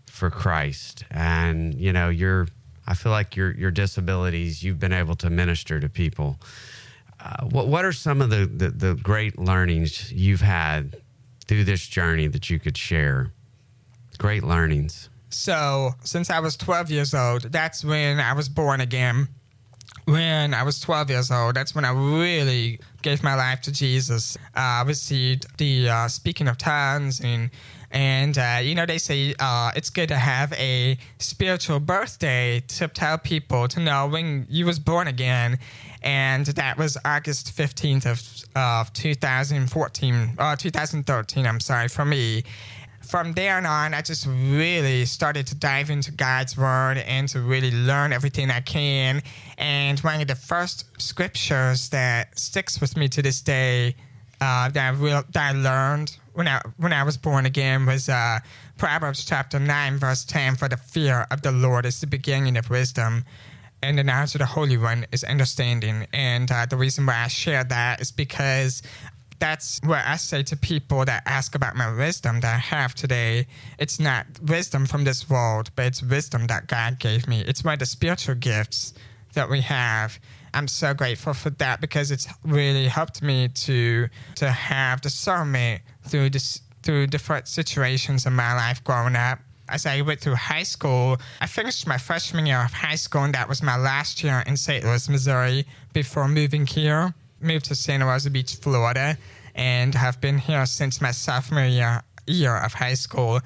for 0.05 0.29
Christ. 0.29 1.05
And, 1.11 1.79
you 1.79 1.93
know, 1.93 2.09
you're, 2.09 2.47
I 2.87 2.95
feel 2.95 3.11
like 3.11 3.35
your, 3.35 3.51
your 3.51 3.71
disabilities, 3.71 4.63
you've 4.63 4.79
been 4.79 4.93
able 4.93 5.15
to 5.17 5.29
minister 5.29 5.79
to 5.79 5.87
people. 5.87 6.39
Uh, 7.19 7.45
what, 7.45 7.67
what 7.67 7.85
are 7.85 7.91
some 7.91 8.21
of 8.21 8.29
the, 8.29 8.45
the, 8.45 8.69
the 8.69 8.95
great 8.95 9.37
learnings 9.37 10.11
you've 10.11 10.41
had 10.41 10.97
through 11.45 11.65
this 11.65 11.85
journey 11.85 12.27
that 12.27 12.49
you 12.49 12.59
could 12.59 12.77
share? 12.77 13.31
Great 14.17 14.43
learnings. 14.43 15.09
So, 15.29 15.91
since 16.03 16.31
I 16.31 16.39
was 16.39 16.57
12 16.57 16.89
years 16.89 17.13
old, 17.13 17.43
that's 17.43 17.85
when 17.85 18.19
I 18.19 18.33
was 18.33 18.49
born 18.49 18.81
again. 18.81 19.27
When 20.09 20.55
I 20.55 20.63
was 20.63 20.79
12 20.79 21.11
years 21.11 21.29
old, 21.29 21.53
that's 21.53 21.75
when 21.75 21.85
I 21.85 21.91
really 21.91 22.79
gave 23.03 23.21
my 23.21 23.35
life 23.35 23.61
to 23.61 23.71
Jesus. 23.71 24.35
Uh, 24.57 24.81
I 24.81 24.83
received 24.83 25.45
the 25.59 25.87
uh, 25.87 26.07
speaking 26.07 26.47
of 26.47 26.57
tongues, 26.57 27.21
and 27.23 27.51
and 27.91 28.35
uh, 28.35 28.57
you 28.59 28.73
know 28.73 28.87
they 28.87 28.97
say 28.97 29.35
uh, 29.39 29.71
it's 29.75 29.91
good 29.91 30.09
to 30.09 30.15
have 30.15 30.51
a 30.53 30.97
spiritual 31.19 31.79
birthday 31.79 32.59
to 32.69 32.87
tell 32.87 33.19
people 33.19 33.67
to 33.67 33.79
know 33.79 34.07
when 34.07 34.47
you 34.49 34.65
was 34.65 34.79
born 34.79 35.07
again, 35.07 35.59
and 36.01 36.47
that 36.47 36.79
was 36.79 36.97
August 37.05 37.55
15th 37.55 38.07
of 38.07 38.45
of 38.55 38.91
2014 38.93 40.35
uh, 40.39 40.55
2013. 40.55 41.45
I'm 41.45 41.59
sorry 41.59 41.87
for 41.87 42.03
me 42.03 42.43
from 43.09 43.33
there 43.33 43.57
on, 43.57 43.93
I 43.95 44.01
just 44.03 44.27
really 44.27 45.03
started 45.05 45.47
to 45.47 45.55
dive 45.55 45.89
into 45.89 46.11
God's 46.11 46.55
word 46.55 46.99
and 46.99 47.27
to 47.29 47.41
really 47.41 47.71
learn 47.71 48.13
everything 48.13 48.51
I 48.51 48.59
can. 48.59 49.23
And 49.57 49.99
one 50.01 50.21
of 50.21 50.27
the 50.27 50.35
first 50.35 50.85
scriptures 51.01 51.89
that 51.89 52.37
sticks 52.37 52.79
with 52.79 52.95
me 52.95 53.09
to 53.09 53.23
this 53.23 53.41
day 53.41 53.95
uh, 54.39 54.69
that, 54.69 54.93
I 54.93 55.21
that 55.31 55.35
I 55.35 55.51
learned 55.53 56.15
when 56.33 56.47
I 56.47 56.61
when 56.77 56.93
I 56.93 57.03
was 57.03 57.17
born 57.17 57.47
again 57.47 57.87
was 57.87 58.09
uh, 58.09 58.39
Proverbs 58.77 59.25
chapter 59.25 59.59
nine, 59.59 59.97
verse 59.97 60.23
ten. 60.23 60.55
For 60.55 60.69
the 60.69 60.77
fear 60.77 61.25
of 61.31 61.41
the 61.41 61.51
Lord 61.51 61.87
is 61.87 61.99
the 61.99 62.07
beginning 62.07 62.57
of 62.57 62.69
wisdom. 62.69 63.25
And 63.81 63.97
the 63.97 64.03
knowledge 64.03 64.35
of 64.35 64.39
the 64.39 64.45
Holy 64.45 64.77
One 64.77 65.05
is 65.11 65.23
understanding. 65.23 66.05
And 66.13 66.51
uh, 66.51 66.67
the 66.67 66.77
reason 66.77 67.05
why 67.05 67.23
I 67.23 67.27
share 67.27 67.63
that 67.63 68.01
is 68.01 68.11
because 68.11 68.83
that's 69.39 69.79
what 69.83 70.03
I 70.05 70.17
say 70.17 70.43
to 70.43 70.57
people 70.57 71.05
that 71.05 71.23
ask 71.25 71.55
about 71.55 71.75
my 71.75 71.91
wisdom 71.93 72.41
that 72.41 72.55
I 72.55 72.57
have 72.57 72.93
today. 72.93 73.47
It's 73.77 73.99
not 73.99 74.25
wisdom 74.41 74.85
from 74.85 75.05
this 75.05 75.29
world, 75.29 75.71
but 75.75 75.85
it's 75.85 76.03
wisdom 76.03 76.47
that 76.47 76.67
God 76.67 76.99
gave 76.99 77.27
me. 77.27 77.41
It's 77.41 77.63
one 77.63 77.73
of 77.73 77.79
the 77.79 77.85
spiritual 77.85 78.35
gifts 78.35 78.93
that 79.33 79.49
we 79.49 79.61
have. 79.61 80.19
I'm 80.53 80.67
so 80.67 80.93
grateful 80.93 81.33
for 81.33 81.51
that 81.51 81.79
because 81.79 82.11
it's 82.11 82.27
really 82.43 82.87
helped 82.87 83.21
me 83.21 83.49
to 83.49 84.09
to 84.35 84.49
have 84.51 85.01
discernment 85.01 85.81
through 86.03 86.31
this 86.31 86.61
through 86.81 87.07
different 87.07 87.47
situations 87.47 88.25
in 88.25 88.33
my 88.33 88.53
life 88.55 88.83
growing 88.83 89.15
up. 89.15 89.39
As 89.67 89.85
I 89.85 90.01
went 90.01 90.19
through 90.19 90.35
high 90.35 90.63
school, 90.63 91.17
I 91.39 91.45
finished 91.45 91.85
my 91.85 91.99
freshman 91.99 92.47
year 92.47 92.59
of 92.59 92.73
high 92.73 92.95
school, 92.95 93.23
and 93.23 93.33
that 93.35 93.47
was 93.47 93.61
my 93.61 93.77
last 93.77 94.23
year 94.23 94.43
in 94.47 94.57
St. 94.57 94.83
Louis, 94.83 95.07
Missouri, 95.07 95.67
before 95.93 96.27
moving 96.27 96.65
here 96.65 97.13
moved 97.41 97.65
to 97.65 97.75
Santa 97.75 98.05
Rosa 98.05 98.29
Beach, 98.29 98.55
Florida. 98.55 99.17
and 99.55 99.93
have 99.93 100.21
been 100.21 100.37
here 100.37 100.65
since 100.65 101.01
my 101.01 101.11
sophomore 101.11 101.65
year, 101.65 102.01
year 102.27 102.55
of 102.55 102.73
high 102.73 102.93
school. 102.93 103.41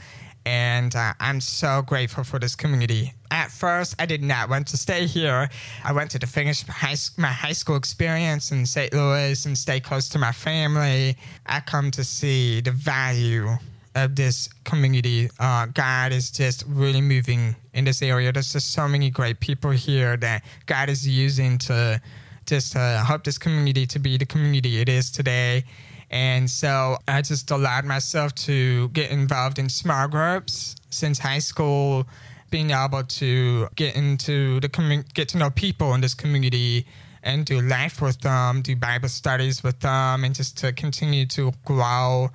And 0.46 0.94
uh, 0.96 1.14
I'm 1.20 1.40
so 1.40 1.82
grateful 1.82 2.24
for 2.24 2.38
this 2.38 2.56
community. 2.56 3.14
At 3.32 3.50
first, 3.50 3.96
I 3.98 4.06
did 4.06 4.22
not 4.22 4.50
want 4.50 4.68
to 4.68 4.78
stay 4.78 5.08
here. 5.08 5.50
I 5.84 5.94
wanted 5.94 6.20
to 6.22 6.28
finish 6.28 6.64
high, 6.68 6.96
my 7.18 7.30
high 7.30 7.54
school 7.54 7.78
experience 7.78 8.52
in 8.52 8.66
St. 8.66 8.94
Louis 8.94 9.46
and 9.46 9.58
stay 9.58 9.80
close 9.80 10.10
to 10.10 10.20
my 10.20 10.32
family. 10.34 11.18
I 11.46 11.62
come 11.62 11.92
to 11.92 12.04
see 12.04 12.62
the 12.62 12.72
value 12.72 13.48
of 13.96 14.16
this 14.16 14.50
community. 14.66 15.30
Uh, 15.40 15.68
God 15.68 16.12
is 16.12 16.30
just 16.30 16.64
really 16.68 17.02
moving 17.02 17.56
in 17.74 17.86
this 17.86 18.02
area. 18.02 18.32
There's 18.32 18.52
just 18.52 18.72
so 18.72 18.88
many 18.88 19.10
great 19.10 19.40
people 19.40 19.72
here 19.72 20.18
that 20.18 20.44
God 20.66 20.90
is 20.90 21.08
using 21.08 21.58
to 21.60 22.02
just 22.46 22.74
to 22.74 23.04
help 23.06 23.24
this 23.24 23.38
community 23.38 23.86
to 23.88 24.00
be 24.00 24.18
the 24.18 24.26
community 24.26 24.80
it 24.80 24.90
is 24.90 25.12
today. 25.12 25.64
And 26.10 26.50
so 26.50 26.98
I 27.08 27.22
just 27.22 27.50
allowed 27.50 27.86
myself 27.86 28.36
to 28.36 28.90
get 28.90 29.10
involved 29.10 29.58
in 29.58 29.70
small 29.70 30.08
groups 30.08 30.76
since 30.90 31.18
high 31.18 31.40
school, 31.40 32.08
being 32.52 32.70
able 32.70 33.04
to 33.04 33.68
get 33.76 33.96
into 33.96 34.60
the 34.60 34.70
community, 34.70 35.10
get 35.14 35.30
to 35.30 35.38
know 35.38 35.50
people 35.50 35.94
in 35.96 36.02
this 36.02 36.14
community 36.14 36.86
and 37.24 37.46
do 37.46 37.62
life 37.62 38.02
with 38.02 38.20
them, 38.22 38.62
do 38.62 38.76
Bible 38.76 39.10
studies 39.10 39.64
with 39.64 39.80
them, 39.80 40.24
and 40.24 40.36
just 40.36 40.58
to 40.60 40.72
continue 40.74 41.26
to 41.26 41.52
grow. 41.66 42.30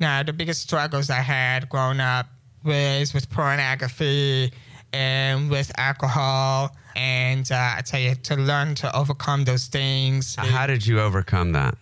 Now, 0.00 0.22
the 0.22 0.32
biggest 0.32 0.60
struggles 0.60 1.08
I 1.08 1.20
had 1.20 1.68
growing 1.68 2.00
up 2.00 2.26
was 2.64 3.14
with 3.14 3.30
pornography 3.30 4.52
and 4.94 5.50
with 5.50 5.72
alcohol. 5.76 6.74
And 6.94 7.50
uh, 7.50 7.74
I 7.76 7.82
tell 7.84 8.00
you, 8.00 8.14
to 8.14 8.36
learn 8.36 8.76
to 8.76 8.96
overcome 8.96 9.44
those 9.44 9.66
things. 9.66 10.36
How 10.36 10.66
did 10.66 10.86
you 10.86 11.00
overcome 11.00 11.52
that? 11.52 11.76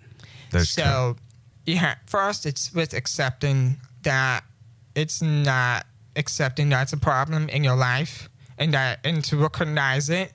Those 0.51 0.71
so, 0.71 1.17
yeah, 1.67 1.97
first 2.07 2.47
it's 2.47 2.73
with 2.73 2.95
accepting 2.95 3.77
that 4.03 4.45
it's 4.95 5.21
not 5.21 5.87
accepting 6.17 6.71
that's 6.71 6.93
a 6.93 6.97
problem 6.97 7.49
in 7.51 7.63
your 7.63 7.77
life 7.77 8.29
and 8.59 8.75
that 8.75 8.99
and 9.05 9.25
to 9.25 9.37
recognize 9.37 10.11
it 10.11 10.33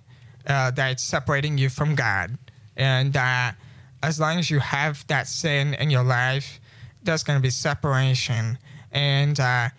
uh, 0.48 0.72
that 0.72 0.92
it's 0.92 1.04
separating 1.04 1.58
you 1.58 1.70
from 1.70 1.94
God 1.94 2.38
and 2.76 3.14
that 3.14 3.56
as 4.02 4.20
long 4.20 4.40
as 4.40 4.50
you 4.50 4.60
have 4.60 5.06
that 5.08 5.28
sin 5.28 5.76
in 5.76 5.92
your 5.92 6.04
life 6.04 6.60
there's 7.04 7.22
going 7.22 7.38
to 7.38 7.44
be 7.44 7.52
separation 7.52 8.58
and 8.92 9.40
uh, 9.40 9.70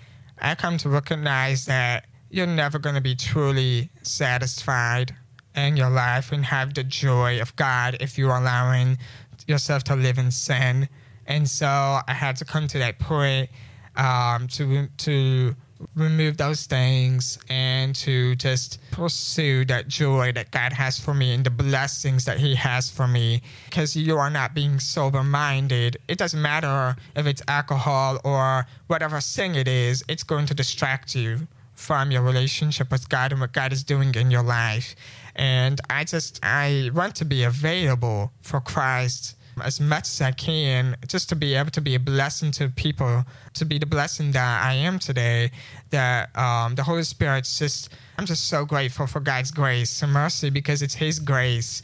I 0.40 0.55
come 0.55 0.78
to 0.78 0.88
recognize 0.88 1.67
that 1.67 2.08
you're 2.30 2.47
never 2.47 2.78
going 2.78 2.94
to 2.94 3.00
be 3.00 3.14
truly 3.14 3.90
satisfied 4.02 5.14
in 5.54 5.76
your 5.76 5.90
life 5.90 6.32
and 6.32 6.44
have 6.44 6.75
the 6.75 6.85
joy 6.85 7.40
of 7.40 7.54
God 7.56 7.97
if 8.00 8.18
you're 8.18 8.37
allowing 8.37 8.99
yourself 9.47 9.82
to 9.85 9.97
live 9.97 10.18
in 10.18 10.30
sin 10.30 10.88
and 11.28 11.49
so 11.49 11.66
I 11.66 12.14
had 12.14 12.37
to 12.37 12.44
come 12.44 12.66
to 12.68 12.78
that 12.78 12.99
point 12.99 13.50
um, 13.97 14.49
to 14.49 14.88
to 14.88 15.54
remove 15.94 16.38
those 16.38 16.66
things 16.66 17.38
and 17.49 17.94
to 17.94 18.35
just 18.35 18.80
pursue 18.90 19.64
that 19.66 19.87
joy 19.87 20.32
that 20.32 20.50
God 20.50 20.73
has 20.73 20.99
for 20.99 21.14
me 21.14 21.35
and 21.35 21.44
the 21.44 21.50
blessings 21.50 22.25
that 22.25 22.38
He 22.38 22.54
has 22.56 22.90
for 22.90 23.06
me. 23.06 23.42
Because 23.66 23.94
you 23.94 24.16
are 24.16 24.30
not 24.30 24.54
being 24.54 24.80
sober 24.80 25.23
minded. 25.23 25.99
It 26.08 26.18
doesn't 26.18 26.40
matter 26.40 26.97
if 27.14 27.26
it's 27.26 27.42
alcohol 27.47 28.18
or 28.25 28.66
whatever 28.88 29.20
sin 29.20 29.54
it 29.54 29.68
is, 29.68 30.02
it's 30.08 30.25
going 30.25 30.47
to 30.47 30.54
distract 30.54 31.14
you 31.14 31.47
from 31.78 32.11
your 32.11 32.23
relationship 32.23 32.90
with 32.90 33.08
God 33.08 33.30
and 33.30 33.40
what 33.40 33.52
God 33.52 33.73
is 33.73 33.85
doing 33.85 34.12
in 34.16 34.32
your 34.32 34.42
life. 34.42 34.97
And 35.37 35.80
I 35.88 36.02
just, 36.02 36.40
I 36.42 36.90
want 36.92 37.14
to 37.16 37.25
be 37.25 37.44
available 37.44 38.32
for 38.42 38.61
Christ 38.61 39.37
as 39.62 39.80
much 39.80 40.02
as 40.02 40.20
I 40.20 40.32
can 40.32 40.97
just 41.06 41.28
to 41.28 41.37
be 41.37 41.54
able 41.54 41.70
to 41.70 41.80
be 41.80 41.94
a 41.94 42.00
blessing 42.00 42.50
to 42.52 42.68
people, 42.68 43.25
to 43.54 43.64
be 43.64 43.78
the 43.78 43.87
blessing 43.87 44.32
that 44.32 44.64
I 44.64 44.75
am 44.75 44.99
today. 44.99 45.52
That 45.90 46.37
um, 46.37 46.75
the 46.75 46.82
Holy 46.82 47.04
Spirit's 47.04 47.58
just, 47.58 47.90
I'm 48.18 48.26
just 48.26 48.49
so 48.49 48.64
grateful 48.64 49.06
for 49.06 49.20
God's 49.20 49.52
grace 49.52 50.02
and 50.02 50.12
mercy 50.12 50.50
because 50.50 50.82
it's 50.82 50.94
His 50.94 51.20
grace 51.20 51.80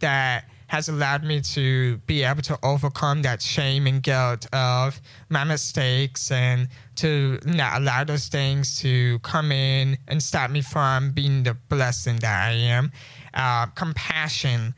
that 0.00 0.44
has 0.68 0.88
allowed 0.88 1.24
me 1.24 1.40
to 1.40 1.96
be 2.06 2.22
able 2.22 2.42
to 2.42 2.58
overcome 2.62 3.22
that 3.22 3.42
shame 3.42 3.86
and 3.86 4.02
guilt 4.02 4.46
of 4.54 5.00
my 5.28 5.42
mistakes 5.42 6.30
and 6.30 6.68
to 6.94 7.38
not 7.44 7.80
allow 7.80 8.04
those 8.04 8.28
things 8.28 8.78
to 8.78 9.18
come 9.20 9.50
in 9.50 9.98
and 10.06 10.22
stop 10.22 10.50
me 10.50 10.60
from 10.60 11.10
being 11.12 11.42
the 11.42 11.54
blessing 11.68 12.16
that 12.16 12.48
I 12.48 12.52
am. 12.52 12.92
Uh, 13.34 13.66
compassion 13.66 14.74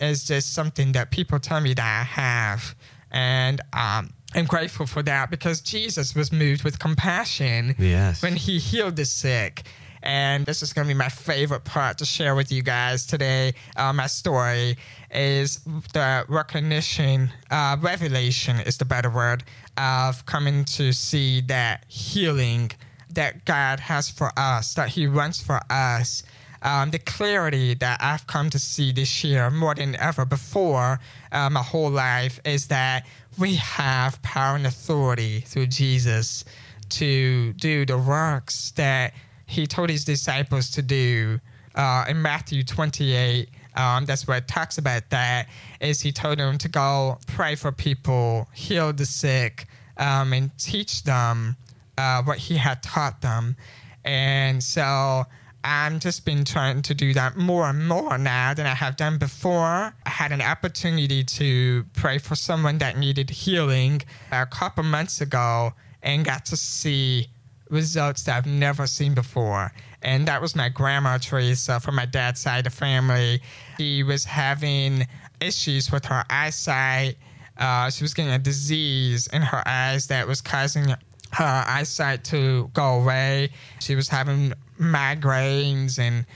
is 0.00 0.24
just 0.24 0.54
something 0.54 0.92
that 0.92 1.10
people 1.10 1.38
tell 1.38 1.60
me 1.60 1.74
that 1.74 2.00
I 2.00 2.04
have. 2.04 2.74
And 3.10 3.60
um, 3.72 4.10
I'm 4.34 4.46
grateful 4.46 4.86
for 4.86 5.02
that 5.02 5.30
because 5.30 5.60
Jesus 5.60 6.14
was 6.14 6.32
moved 6.32 6.64
with 6.64 6.78
compassion 6.78 7.74
yes. 7.78 8.22
when 8.22 8.34
he 8.34 8.58
healed 8.58 8.96
the 8.96 9.04
sick. 9.04 9.62
And 10.04 10.46
this 10.46 10.62
is 10.62 10.72
going 10.72 10.86
to 10.86 10.94
be 10.94 10.96
my 10.96 11.08
favorite 11.08 11.64
part 11.64 11.98
to 11.98 12.04
share 12.04 12.34
with 12.34 12.52
you 12.52 12.62
guys 12.62 13.06
today. 13.06 13.54
Uh, 13.76 13.92
my 13.92 14.06
story 14.06 14.76
is 15.10 15.60
the 15.92 16.24
recognition, 16.28 17.30
uh, 17.50 17.76
revelation 17.80 18.60
is 18.60 18.76
the 18.76 18.84
better 18.84 19.10
word, 19.10 19.42
of 19.76 20.24
coming 20.26 20.64
to 20.66 20.92
see 20.92 21.40
that 21.42 21.84
healing 21.88 22.70
that 23.10 23.44
God 23.44 23.80
has 23.80 24.10
for 24.10 24.30
us, 24.36 24.74
that 24.74 24.90
He 24.90 25.08
wants 25.08 25.42
for 25.42 25.60
us 25.70 26.22
um, 26.64 26.90
the 26.90 26.98
clarity 26.98 27.74
that 27.74 27.98
I've 28.02 28.26
come 28.26 28.50
to 28.50 28.58
see 28.58 28.90
this 28.90 29.22
year 29.22 29.50
more 29.50 29.74
than 29.74 29.94
ever 29.96 30.24
before 30.24 30.98
uh, 31.30 31.50
my 31.50 31.62
whole 31.62 31.90
life 31.90 32.40
is 32.44 32.68
that 32.68 33.06
we 33.38 33.56
have 33.56 34.20
power 34.22 34.56
and 34.56 34.66
authority 34.66 35.40
through 35.40 35.66
Jesus 35.66 36.44
to 36.88 37.52
do 37.54 37.84
the 37.84 37.98
works 37.98 38.70
that 38.72 39.12
he 39.46 39.66
told 39.66 39.90
his 39.90 40.04
disciples 40.04 40.70
to 40.70 40.82
do 40.82 41.40
uh, 41.74 42.04
in 42.08 42.20
Matthew 42.22 42.62
28. 42.62 43.48
Um, 43.76 44.04
that's 44.04 44.26
where 44.28 44.38
it 44.38 44.46
talks 44.46 44.78
about 44.78 45.10
that 45.10 45.48
is 45.80 46.00
he 46.00 46.12
told 46.12 46.38
them 46.38 46.58
to 46.58 46.68
go 46.68 47.18
pray 47.26 47.56
for 47.56 47.72
people, 47.72 48.48
heal 48.54 48.92
the 48.92 49.04
sick, 49.04 49.66
um, 49.96 50.32
and 50.32 50.56
teach 50.58 51.02
them 51.02 51.56
uh, 51.98 52.22
what 52.22 52.38
he 52.38 52.56
had 52.56 52.82
taught 52.82 53.20
them. 53.20 53.56
And 54.04 54.62
so 54.62 55.24
I've 55.64 55.98
just 55.98 56.24
been 56.24 56.44
trying 56.44 56.82
to 56.82 56.94
do 56.94 57.14
that 57.14 57.36
more 57.36 57.68
and 57.68 57.88
more 57.88 58.18
now 58.18 58.52
than 58.54 58.66
I 58.66 58.74
have 58.74 58.96
done 58.96 59.18
before. 59.18 59.94
I 60.04 60.10
had 60.10 60.30
an 60.30 60.42
opportunity 60.42 61.24
to 61.24 61.84
pray 61.94 62.18
for 62.18 62.34
someone 62.34 62.78
that 62.78 62.98
needed 62.98 63.30
healing 63.30 64.02
a 64.30 64.46
couple 64.46 64.84
months 64.84 65.20
ago 65.20 65.72
and 66.02 66.24
got 66.24 66.44
to 66.46 66.56
see 66.56 67.28
results 67.74 68.22
that 68.24 68.36
I've 68.36 68.46
never 68.46 68.86
seen 68.86 69.14
before. 69.14 69.72
And 70.02 70.26
that 70.28 70.40
was 70.40 70.54
my 70.54 70.68
grandma, 70.68 71.18
Teresa, 71.18 71.80
from 71.80 71.96
my 71.96 72.06
dad's 72.06 72.40
side 72.40 72.58
of 72.58 72.72
the 72.72 72.78
family. 72.78 73.42
She 73.78 74.02
was 74.02 74.24
having 74.24 75.06
issues 75.40 75.90
with 75.90 76.04
her 76.06 76.24
eyesight. 76.30 77.16
Uh, 77.58 77.90
she 77.90 78.04
was 78.04 78.14
getting 78.14 78.32
a 78.32 78.38
disease 78.38 79.26
in 79.28 79.42
her 79.42 79.62
eyes 79.66 80.06
that 80.08 80.26
was 80.26 80.40
causing 80.40 80.86
her 81.32 81.64
eyesight 81.66 82.24
to 82.24 82.70
go 82.74 83.00
away. 83.00 83.50
She 83.80 83.94
was 83.94 84.08
having 84.08 84.52
migraines 84.80 85.98
and 85.98 86.26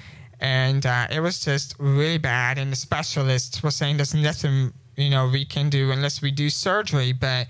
and 0.41 0.87
uh, 0.87 1.09
it 1.11 1.19
was 1.19 1.45
just 1.45 1.75
really 1.79 2.19
bad. 2.19 2.59
And 2.59 2.71
the 2.71 2.77
specialists 2.77 3.61
were 3.63 3.73
saying 3.73 3.97
there's 3.97 4.15
nothing 4.15 4.73
you 4.97 5.11
know 5.11 5.29
we 5.29 5.45
can 5.45 5.69
do 5.69 5.91
unless 5.91 6.23
we 6.23 6.31
do 6.31 6.51
surgery, 6.51 7.13
but 7.13 7.49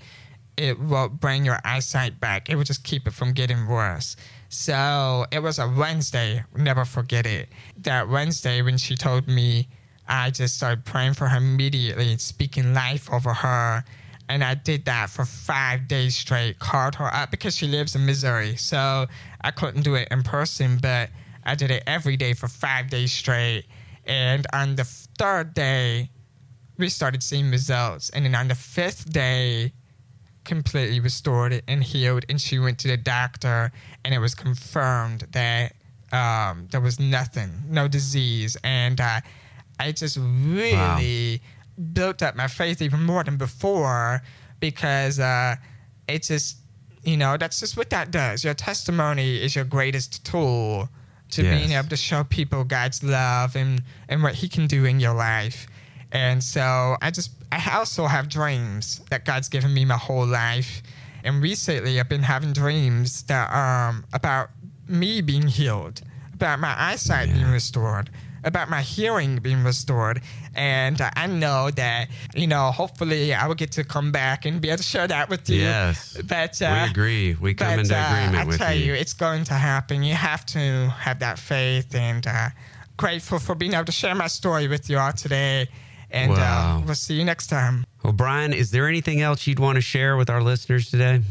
it 0.59 0.77
will 0.77 1.07
bring 1.07 1.45
your 1.45 1.59
eyesight 1.63 2.19
back. 2.19 2.49
It 2.49 2.55
will 2.57 2.65
just 2.65 2.83
keep 2.83 3.07
it 3.07 3.13
from 3.13 3.31
getting 3.31 3.65
worse. 3.65 4.17
So 4.49 5.25
it 5.31 5.39
was 5.39 5.57
a 5.57 5.69
Wednesday. 5.69 6.43
Never 6.55 6.83
forget 6.83 7.25
it. 7.25 7.47
That 7.77 8.09
Wednesday 8.09 8.61
when 8.61 8.77
she 8.77 8.95
told 8.95 9.27
me, 9.27 9.69
I 10.07 10.31
just 10.31 10.55
started 10.55 10.83
praying 10.83 11.13
for 11.13 11.27
her 11.27 11.37
immediately, 11.37 12.17
speaking 12.17 12.73
life 12.73 13.11
over 13.11 13.33
her. 13.33 13.85
And 14.27 14.43
I 14.43 14.55
did 14.55 14.83
that 14.85 15.09
for 15.09 15.23
five 15.23 15.87
days 15.87 16.15
straight, 16.15 16.59
called 16.59 16.95
her 16.95 17.13
up 17.13 17.31
because 17.31 17.55
she 17.55 17.67
lives 17.67 17.95
in 17.95 18.05
Missouri. 18.05 18.57
So 18.57 19.07
I 19.41 19.51
couldn't 19.51 19.83
do 19.83 19.95
it 19.95 20.09
in 20.11 20.23
person, 20.23 20.77
but 20.81 21.09
I 21.45 21.55
did 21.55 21.71
it 21.71 21.83
every 21.87 22.17
day 22.17 22.33
for 22.33 22.49
five 22.49 22.89
days 22.89 23.13
straight. 23.13 23.65
And 24.05 24.45
on 24.51 24.75
the 24.75 24.83
third 24.83 25.53
day, 25.53 26.09
we 26.77 26.89
started 26.89 27.23
seeing 27.23 27.49
results. 27.49 28.09
And 28.09 28.25
then 28.25 28.35
on 28.35 28.49
the 28.49 28.55
fifth 28.55 29.11
day, 29.11 29.71
completely 30.49 30.99
restored 30.99 31.61
and 31.67 31.81
healed. 31.81 32.25
And 32.27 32.41
she 32.41 32.59
went 32.59 32.79
to 32.79 32.89
the 32.89 32.97
doctor, 32.97 33.71
and 34.03 34.13
it 34.13 34.19
was 34.19 34.35
confirmed 34.35 35.25
that 35.31 35.75
um, 36.11 36.67
there 36.71 36.81
was 36.81 36.99
nothing, 36.99 37.51
no 37.69 37.87
disease. 37.87 38.57
And 38.63 38.99
uh, 38.99 39.21
I 39.79 39.93
just 39.93 40.17
really 40.19 40.73
wow. 40.73 41.83
built 41.93 42.21
up 42.21 42.35
my 42.35 42.47
faith 42.47 42.81
even 42.81 43.03
more 43.03 43.23
than 43.23 43.37
before 43.37 44.21
because 44.59 45.19
uh, 45.19 45.55
it 46.09 46.23
just 46.23 46.57
you 47.03 47.15
know, 47.15 47.37
that's 47.37 47.59
just 47.59 47.77
what 47.77 47.89
that 47.91 48.11
does. 48.11 48.43
Your 48.43 48.53
testimony 48.53 49.41
is 49.41 49.55
your 49.55 49.63
greatest 49.63 50.25
tool 50.25 50.89
to 51.31 51.43
yes. 51.43 51.57
being 51.57 51.77
able 51.77 51.87
to 51.89 51.97
show 51.97 52.23
people 52.23 52.63
God's 52.63 53.03
love 53.03 53.55
and, 53.55 53.81
and 54.09 54.21
what 54.21 54.35
He 54.35 54.49
can 54.49 54.67
do 54.67 54.85
in 54.85 54.99
your 54.99 55.13
life. 55.13 55.67
And 56.11 56.43
so 56.43 56.97
I 57.01 57.11
just, 57.11 57.31
I 57.51 57.77
also 57.77 58.07
have 58.07 58.29
dreams 58.29 59.01
that 59.09 59.25
God's 59.25 59.49
given 59.49 59.73
me 59.73 59.85
my 59.85 59.97
whole 59.97 60.25
life. 60.25 60.81
And 61.23 61.41
recently 61.41 61.99
I've 61.99 62.09
been 62.09 62.23
having 62.23 62.53
dreams 62.53 63.23
that 63.23 63.51
um 63.53 64.05
about 64.13 64.49
me 64.87 65.21
being 65.21 65.47
healed, 65.47 66.01
about 66.33 66.59
my 66.59 66.73
eyesight 66.77 67.27
yeah. 67.27 67.35
being 67.35 67.51
restored, 67.51 68.09
about 68.43 68.69
my 68.69 68.81
hearing 68.81 69.37
being 69.37 69.63
restored. 69.63 70.21
And 70.55 70.99
uh, 70.99 71.11
I 71.15 71.27
know 71.27 71.71
that, 71.71 72.09
you 72.35 72.47
know, 72.47 72.71
hopefully 72.71 73.33
I 73.33 73.47
will 73.47 73.55
get 73.55 73.71
to 73.73 73.83
come 73.83 74.11
back 74.11 74.45
and 74.45 74.59
be 74.59 74.69
able 74.69 74.77
to 74.77 74.83
share 74.83 75.07
that 75.07 75.29
with 75.29 75.49
you. 75.49 75.61
Yes. 75.61 76.19
But 76.25 76.61
uh, 76.61 76.83
we 76.85 76.91
agree. 76.91 77.35
We 77.35 77.53
come 77.53 77.75
but, 77.75 77.79
into 77.79 77.97
uh, 77.97 78.07
agreement 78.07 78.47
with 78.47 78.59
you. 78.59 78.65
I 78.65 78.69
tell 78.69 78.77
you. 78.77 78.93
it's 78.93 79.13
going 79.13 79.43
to 79.45 79.53
happen. 79.53 80.03
You 80.03 80.15
have 80.15 80.45
to 80.47 80.93
have 80.99 81.19
that 81.19 81.39
faith 81.39 81.93
and 81.93 82.25
uh, 82.25 82.49
grateful 82.97 83.39
for 83.39 83.55
being 83.55 83.73
able 83.73 83.85
to 83.85 83.91
share 83.91 84.15
my 84.15 84.27
story 84.27 84.67
with 84.67 84.89
you 84.89 84.97
all 84.97 85.13
today. 85.13 85.67
And 86.11 86.31
uh, 86.31 86.81
we'll 86.85 86.95
see 86.95 87.15
you 87.15 87.25
next 87.25 87.47
time. 87.47 87.85
Well, 88.03 88.13
Brian, 88.13 88.53
is 88.53 88.71
there 88.71 88.87
anything 88.87 89.21
else 89.21 89.45
you'd 89.45 89.59
want 89.59 89.75
to 89.75 89.81
share 89.81 90.17
with 90.17 90.29
our 90.29 90.41
listeners 90.41 90.89
today? 90.89 91.21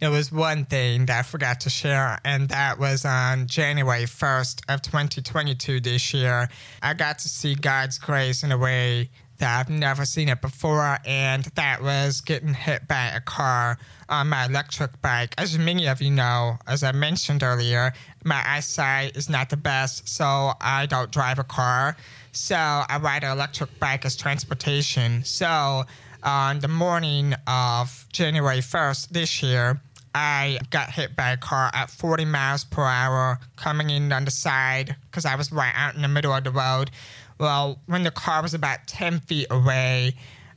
It 0.00 0.08
was 0.08 0.32
one 0.32 0.64
thing 0.64 1.06
that 1.06 1.18
I 1.18 1.22
forgot 1.22 1.60
to 1.62 1.70
share, 1.70 2.18
and 2.24 2.48
that 2.48 2.78
was 2.78 3.04
on 3.04 3.46
January 3.46 4.04
1st 4.04 4.62
of 4.70 4.80
2022 4.80 5.80
this 5.80 6.14
year. 6.14 6.48
I 6.80 6.94
got 6.94 7.18
to 7.18 7.28
see 7.28 7.54
God's 7.54 7.98
grace 7.98 8.42
in 8.42 8.50
a 8.50 8.56
way 8.56 9.10
that 9.40 9.60
I've 9.60 9.68
never 9.68 10.06
seen 10.06 10.30
it 10.30 10.40
before, 10.40 10.98
and 11.04 11.44
that 11.54 11.82
was 11.82 12.22
getting 12.22 12.54
hit 12.54 12.88
by 12.88 13.08
a 13.08 13.20
car 13.20 13.76
on 14.08 14.28
my 14.28 14.46
electric 14.46 15.02
bike. 15.02 15.34
As 15.36 15.58
many 15.58 15.86
of 15.86 16.00
you 16.00 16.10
know, 16.10 16.56
as 16.66 16.82
I 16.82 16.92
mentioned 16.92 17.42
earlier, 17.42 17.92
my 18.24 18.42
eyesight 18.46 19.16
is 19.16 19.28
not 19.28 19.50
the 19.50 19.56
best, 19.58 20.08
so 20.08 20.52
I 20.60 20.86
don't 20.86 21.10
drive 21.10 21.38
a 21.38 21.44
car. 21.44 21.96
So 22.32 22.56
I 22.56 22.98
ride 23.00 23.24
an 23.24 23.32
electric 23.32 23.78
bike 23.80 24.04
as 24.04 24.16
transportation. 24.16 25.24
So 25.24 25.84
on 26.22 26.60
the 26.60 26.68
morning 26.68 27.34
of 27.46 28.06
January 28.12 28.58
1st 28.58 29.08
this 29.08 29.42
year, 29.42 29.80
I 30.14 30.58
got 30.70 30.90
hit 30.90 31.14
by 31.14 31.30
a 31.30 31.36
car 31.36 31.70
at 31.72 31.90
40 31.90 32.24
miles 32.24 32.64
per 32.64 32.84
hour 32.84 33.38
coming 33.56 33.90
in 33.90 34.12
on 34.12 34.24
the 34.24 34.30
side 34.30 34.96
because 35.10 35.24
I 35.24 35.36
was 35.36 35.52
right 35.52 35.72
out 35.74 35.94
in 35.94 36.02
the 36.02 36.08
middle 36.08 36.32
of 36.32 36.44
the 36.44 36.50
road. 36.50 36.90
Well, 37.38 37.78
when 37.86 38.02
the 38.02 38.10
car 38.10 38.42
was 38.42 38.52
about 38.52 38.86
10 38.86 39.20
feet 39.20 39.46
away, 39.50 40.14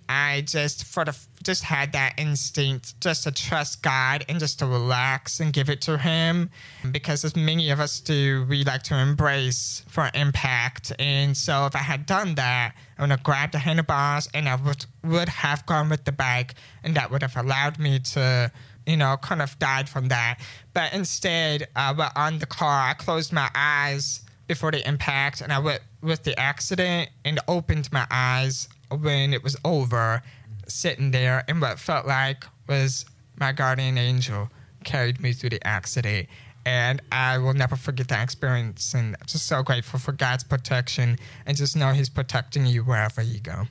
I 0.10 0.42
just 0.42 0.86
for 0.86 1.06
the 1.06 1.18
just 1.44 1.64
had 1.64 1.92
that 1.94 2.14
instinct 2.18 3.00
just 3.02 3.24
to 3.24 3.32
trust 3.32 3.82
God 3.84 4.24
and 4.30 4.40
just 4.40 4.60
to 4.60 4.66
relax 4.66 5.40
and 5.40 5.52
give 5.52 5.70
it 5.70 5.82
to 5.82 5.98
Him, 5.98 6.50
because 6.92 7.26
as 7.26 7.36
many 7.36 7.70
of 7.70 7.80
us 7.80 8.00
do, 8.00 8.46
we 8.50 8.64
like 8.64 8.84
to 8.84 8.96
embrace 8.96 9.84
for 9.88 10.10
impact. 10.14 10.92
And 11.00 11.36
so, 11.36 11.66
if 11.66 11.76
I 11.76 11.80
had 11.80 12.06
done 12.06 12.36
that, 12.36 12.74
I 12.98 13.02
would 13.02 13.12
have 13.12 13.24
grabbed 13.24 13.54
the 13.54 13.60
handlebars 13.60 14.30
and 14.34 14.48
I 14.48 14.56
would 14.56 14.86
would 15.04 15.30
have 15.30 15.66
gone 15.66 15.90
with 15.90 16.06
the 16.06 16.12
bike, 16.12 16.56
and 16.84 16.96
that 16.96 17.12
would 17.12 17.22
have 17.22 17.36
allowed 17.36 17.80
me 17.80 18.00
to 18.00 18.52
you 18.86 18.98
know, 18.98 19.16
kind 19.18 19.42
of 19.42 19.58
died 19.60 19.88
from 19.88 20.10
that. 20.10 20.40
But 20.74 20.94
instead, 20.94 21.68
uh, 21.76 22.10
on 22.16 22.40
the 22.40 22.46
car, 22.46 22.90
I 22.90 22.94
closed 22.94 23.32
my 23.32 23.50
eyes 23.56 24.22
before 24.48 24.72
the 24.72 24.86
impact, 24.88 25.42
and 25.42 25.54
I 25.54 25.60
went 25.60 25.82
with 26.02 26.24
the 26.24 26.38
accident 26.38 27.10
and 27.24 27.40
opened 27.48 27.92
my 27.92 28.06
eyes 28.12 28.68
when 28.98 29.34
it 29.34 29.44
was 29.44 29.58
over, 29.64 30.22
sitting 30.68 31.12
there, 31.12 31.44
and 31.48 31.62
what 31.62 31.80
felt 31.80 32.06
like 32.06 32.46
was 32.68 33.06
my 33.40 33.52
guardian 33.52 33.98
angel 33.98 34.50
carried 34.84 35.22
me 35.22 35.34
through 35.34 35.52
the 35.52 35.66
accident. 35.68 36.28
And 36.66 37.02
I 37.12 37.40
will 37.40 37.54
never 37.54 37.76
forget 37.76 38.08
that 38.08 38.24
experience. 38.24 38.94
And 38.94 39.18
I'm 39.20 39.26
just 39.28 39.48
so 39.48 39.64
grateful 39.64 40.00
for 40.00 40.14
God's 40.14 40.46
protection 40.46 41.18
and 41.46 41.58
just 41.58 41.76
know 41.76 41.92
He's 41.92 42.10
protecting 42.10 42.66
you 42.66 42.84
wherever 42.84 43.22
you 43.22 43.40
go. 43.40 43.64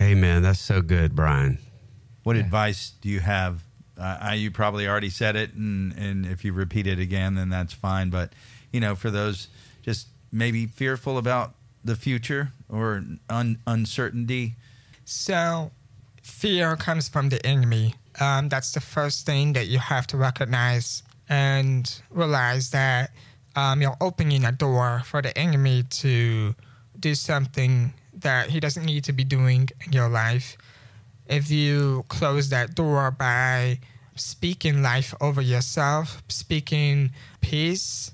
Amen. 0.00 0.42
That's 0.42 0.60
so 0.60 0.82
good, 0.82 1.16
Brian. 1.16 1.58
What 2.22 2.36
yeah. 2.36 2.42
advice 2.42 2.92
do 3.00 3.08
you 3.08 3.20
have 3.20 3.64
uh, 3.98 4.32
you 4.34 4.50
probably 4.50 4.88
already 4.88 5.10
said 5.10 5.36
it, 5.36 5.54
and, 5.54 5.92
and 5.96 6.26
if 6.26 6.44
you 6.44 6.52
repeat 6.52 6.86
it 6.86 6.98
again, 6.98 7.34
then 7.34 7.48
that's 7.48 7.72
fine. 7.72 8.10
But 8.10 8.32
you 8.72 8.80
know, 8.80 8.94
for 8.94 9.10
those 9.10 9.48
just 9.82 10.08
maybe 10.32 10.66
fearful 10.66 11.18
about 11.18 11.54
the 11.84 11.96
future 11.96 12.52
or 12.68 13.04
un- 13.28 13.58
uncertainty. 13.66 14.54
So, 15.04 15.72
fear 16.22 16.76
comes 16.76 17.08
from 17.08 17.28
the 17.28 17.44
enemy. 17.44 17.94
Um, 18.20 18.48
that's 18.48 18.72
the 18.72 18.80
first 18.80 19.26
thing 19.26 19.54
that 19.54 19.68
you 19.68 19.78
have 19.78 20.06
to 20.08 20.16
recognize 20.16 21.02
and 21.28 22.00
realize 22.10 22.70
that 22.70 23.10
um, 23.56 23.82
you're 23.82 23.96
opening 24.00 24.44
a 24.44 24.52
door 24.52 25.02
for 25.04 25.22
the 25.22 25.36
enemy 25.36 25.84
to 25.90 26.54
do 26.98 27.14
something 27.14 27.92
that 28.14 28.50
he 28.50 28.60
doesn't 28.60 28.84
need 28.84 29.04
to 29.04 29.12
be 29.12 29.24
doing 29.24 29.68
in 29.84 29.92
your 29.92 30.08
life 30.08 30.56
if 31.26 31.50
you 31.50 32.04
close 32.08 32.50
that 32.50 32.74
door 32.74 33.10
by 33.10 33.78
speaking 34.16 34.82
life 34.82 35.14
over 35.20 35.40
yourself, 35.40 36.22
speaking 36.28 37.10
peace, 37.40 38.12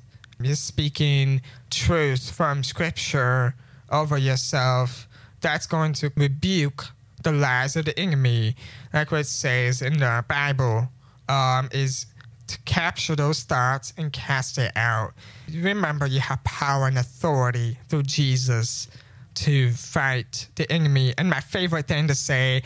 speaking 0.54 1.40
truth 1.70 2.30
from 2.30 2.62
scripture 2.62 3.54
over 3.90 4.16
yourself, 4.18 5.08
that's 5.40 5.66
going 5.66 5.92
to 5.94 6.12
rebuke 6.16 6.86
the 7.22 7.32
lies 7.32 7.76
of 7.76 7.84
the 7.84 7.98
enemy. 7.98 8.54
Like 8.92 9.10
what 9.10 9.20
it 9.20 9.26
says 9.26 9.82
in 9.82 9.98
the 9.98 10.24
Bible, 10.28 10.88
um, 11.28 11.68
is 11.72 12.06
to 12.46 12.58
capture 12.64 13.14
those 13.14 13.42
thoughts 13.42 13.92
and 13.96 14.12
cast 14.12 14.58
it 14.58 14.72
out. 14.76 15.12
Remember, 15.52 16.06
you 16.06 16.20
have 16.20 16.42
power 16.44 16.86
and 16.86 16.98
authority 16.98 17.78
through 17.88 18.04
Jesus 18.04 18.88
to 19.34 19.70
fight 19.72 20.48
the 20.56 20.70
enemy. 20.72 21.14
And 21.18 21.28
my 21.28 21.40
favorite 21.40 21.86
thing 21.86 22.08
to 22.08 22.14
say 22.14 22.62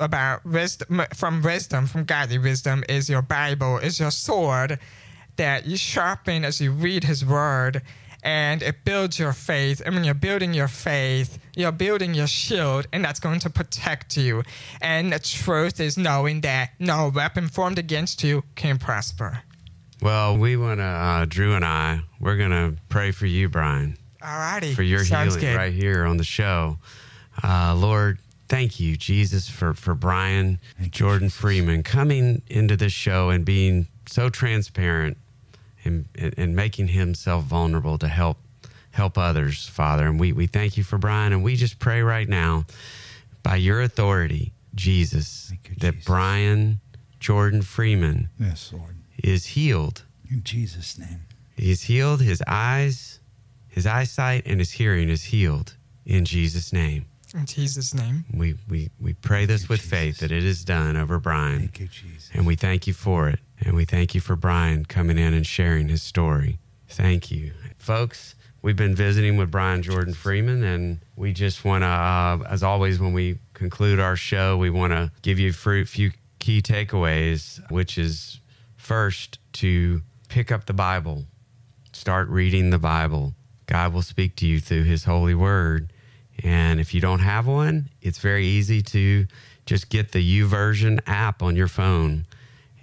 about 0.00 0.44
wisdom 0.44 1.02
from 1.14 1.40
wisdom 1.42 1.86
from 1.86 2.04
godly 2.04 2.38
wisdom 2.38 2.82
is 2.88 3.08
your 3.08 3.22
bible 3.22 3.78
is 3.78 4.00
your 4.00 4.10
sword 4.10 4.76
that 5.36 5.66
you 5.66 5.76
sharpen 5.76 6.44
as 6.44 6.60
you 6.60 6.72
read 6.72 7.04
his 7.04 7.24
word 7.24 7.82
and 8.24 8.62
it 8.62 8.84
builds 8.84 9.18
your 9.18 9.34
faith. 9.34 9.82
And 9.84 9.94
when 9.94 10.02
you're 10.02 10.14
building 10.14 10.54
your 10.54 10.68
faith. 10.68 11.38
You're 11.54 11.72
building 11.72 12.14
your 12.14 12.26
shield 12.26 12.86
and 12.92 13.04
that's 13.04 13.20
going 13.20 13.38
to 13.40 13.50
protect 13.50 14.16
you. 14.16 14.42
And 14.80 15.12
the 15.12 15.18
truth 15.18 15.78
is 15.78 15.96
knowing 15.96 16.40
that 16.40 16.70
no 16.78 17.12
weapon 17.14 17.48
formed 17.48 17.78
against 17.78 18.24
you 18.24 18.42
can 18.56 18.78
prosper. 18.78 19.42
Well 20.00 20.36
we 20.36 20.56
want 20.56 20.80
to 20.80 20.84
uh, 20.84 21.24
drew 21.26 21.54
and 21.54 21.64
i 21.64 22.00
we're 22.18 22.36
going 22.36 22.50
to 22.50 22.74
pray 22.88 23.12
for 23.12 23.26
you 23.26 23.48
brian. 23.48 23.96
Alrighty 24.20 24.74
for 24.74 24.82
your 24.82 25.04
Sounds 25.04 25.34
healing 25.34 25.52
good. 25.52 25.56
right 25.56 25.72
here 25.72 26.04
on 26.04 26.16
the 26.16 26.24
show. 26.24 26.78
Uh, 27.42 27.74
lord 27.76 28.18
thank 28.48 28.78
you, 28.78 28.96
Jesus, 28.96 29.48
for, 29.48 29.74
for 29.74 29.94
Brian 29.94 30.58
thank 30.78 30.92
Jordan 30.92 31.28
Freeman 31.28 31.82
coming 31.82 32.42
into 32.48 32.76
this 32.76 32.92
show 32.92 33.30
and 33.30 33.44
being 33.44 33.88
so 34.06 34.28
transparent 34.28 35.16
and, 35.84 36.06
and, 36.14 36.34
and, 36.36 36.56
making 36.56 36.88
himself 36.88 37.44
vulnerable 37.44 37.98
to 37.98 38.08
help 38.08 38.38
help 38.92 39.18
others, 39.18 39.68
Father. 39.68 40.06
And 40.06 40.18
we, 40.20 40.32
we 40.32 40.46
thank 40.46 40.76
you 40.76 40.84
for 40.84 40.98
Brian. 40.98 41.32
And 41.32 41.42
we 41.42 41.56
just 41.56 41.78
pray 41.78 42.02
right 42.02 42.28
now, 42.28 42.64
by 43.42 43.56
your 43.56 43.82
authority, 43.82 44.52
Jesus, 44.74 45.52
you, 45.52 45.76
that 45.80 45.94
Jesus. 45.94 46.04
Brian 46.04 46.80
Jordan 47.20 47.62
Freeman 47.62 48.28
yes, 48.38 48.72
Lord. 48.72 48.96
is 49.22 49.46
healed. 49.46 50.04
In 50.30 50.42
Jesus' 50.42 50.98
name. 50.98 51.22
He's 51.56 51.82
healed. 51.82 52.20
His 52.20 52.42
eyes, 52.46 53.20
his 53.68 53.86
eyesight, 53.86 54.44
and 54.46 54.60
his 54.60 54.72
hearing 54.72 55.08
is 55.08 55.24
healed 55.24 55.76
in 56.04 56.24
Jesus' 56.24 56.72
name. 56.72 57.06
In 57.34 57.46
Jesus' 57.46 57.94
name. 57.94 58.24
We, 58.32 58.54
we, 58.68 58.90
we 59.00 59.14
pray 59.14 59.46
this 59.46 59.68
with 59.68 59.80
Jesus. 59.80 59.90
faith 59.90 60.18
that 60.18 60.30
it 60.30 60.44
is 60.44 60.64
done 60.64 60.96
over 60.96 61.18
Brian. 61.18 61.60
Thank 61.60 61.80
you, 61.80 61.88
Jesus. 61.88 62.30
And 62.32 62.46
we 62.46 62.54
thank 62.54 62.86
you 62.86 62.92
for 62.92 63.28
it. 63.28 63.40
And 63.64 63.74
we 63.74 63.84
thank 63.84 64.14
you 64.14 64.20
for 64.20 64.36
Brian 64.36 64.84
coming 64.84 65.18
in 65.18 65.32
and 65.32 65.46
sharing 65.46 65.88
his 65.88 66.02
story. 66.02 66.58
Thank 66.88 67.30
you. 67.30 67.52
Folks, 67.76 68.34
we've 68.62 68.76
been 68.76 68.94
visiting 68.94 69.36
with 69.36 69.50
Brian 69.50 69.82
Jordan 69.82 70.14
Freeman, 70.14 70.62
and 70.62 71.00
we 71.16 71.32
just 71.32 71.64
want 71.64 71.82
to, 71.82 71.88
uh, 71.88 72.38
as 72.48 72.62
always, 72.62 73.00
when 73.00 73.12
we 73.12 73.38
conclude 73.54 73.98
our 73.98 74.16
show, 74.16 74.56
we 74.56 74.70
want 74.70 74.92
to 74.92 75.10
give 75.22 75.38
you 75.38 75.50
a 75.50 75.84
few 75.84 76.12
key 76.38 76.60
takeaways, 76.60 77.58
which 77.70 77.96
is 77.96 78.40
first 78.76 79.38
to 79.54 80.02
pick 80.28 80.52
up 80.52 80.66
the 80.66 80.74
Bible, 80.74 81.24
start 81.92 82.28
reading 82.28 82.70
the 82.70 82.78
Bible. 82.78 83.34
God 83.66 83.94
will 83.94 84.02
speak 84.02 84.36
to 84.36 84.46
you 84.46 84.60
through 84.60 84.84
his 84.84 85.04
holy 85.04 85.34
word. 85.34 85.90
And 86.42 86.80
if 86.80 86.92
you 86.92 87.00
don't 87.00 87.20
have 87.20 87.46
one, 87.46 87.88
it's 88.02 88.18
very 88.18 88.44
easy 88.44 88.82
to 88.82 89.26
just 89.64 89.88
get 89.88 90.12
the 90.12 90.40
YouVersion 90.40 91.00
app 91.06 91.42
on 91.42 91.56
your 91.56 91.68
phone, 91.68 92.26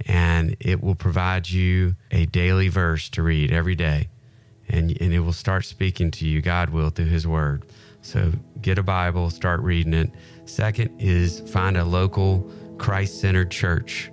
and 0.05 0.55
it 0.59 0.81
will 0.81 0.95
provide 0.95 1.49
you 1.49 1.95
a 2.11 2.25
daily 2.25 2.67
verse 2.67 3.09
to 3.09 3.23
read 3.23 3.51
every 3.51 3.75
day. 3.75 4.09
And, 4.67 4.95
and 5.01 5.13
it 5.13 5.19
will 5.19 5.33
start 5.33 5.65
speaking 5.65 6.11
to 6.11 6.27
you, 6.27 6.41
God 6.41 6.69
will, 6.69 6.89
through 6.89 7.05
His 7.05 7.27
Word. 7.27 7.65
So 8.01 8.31
get 8.61 8.77
a 8.77 8.83
Bible, 8.83 9.29
start 9.29 9.59
reading 9.61 9.93
it. 9.93 10.11
Second 10.45 10.99
is 10.99 11.41
find 11.51 11.77
a 11.77 11.83
local 11.83 12.49
Christ 12.77 13.19
centered 13.19 13.51
church 13.51 14.11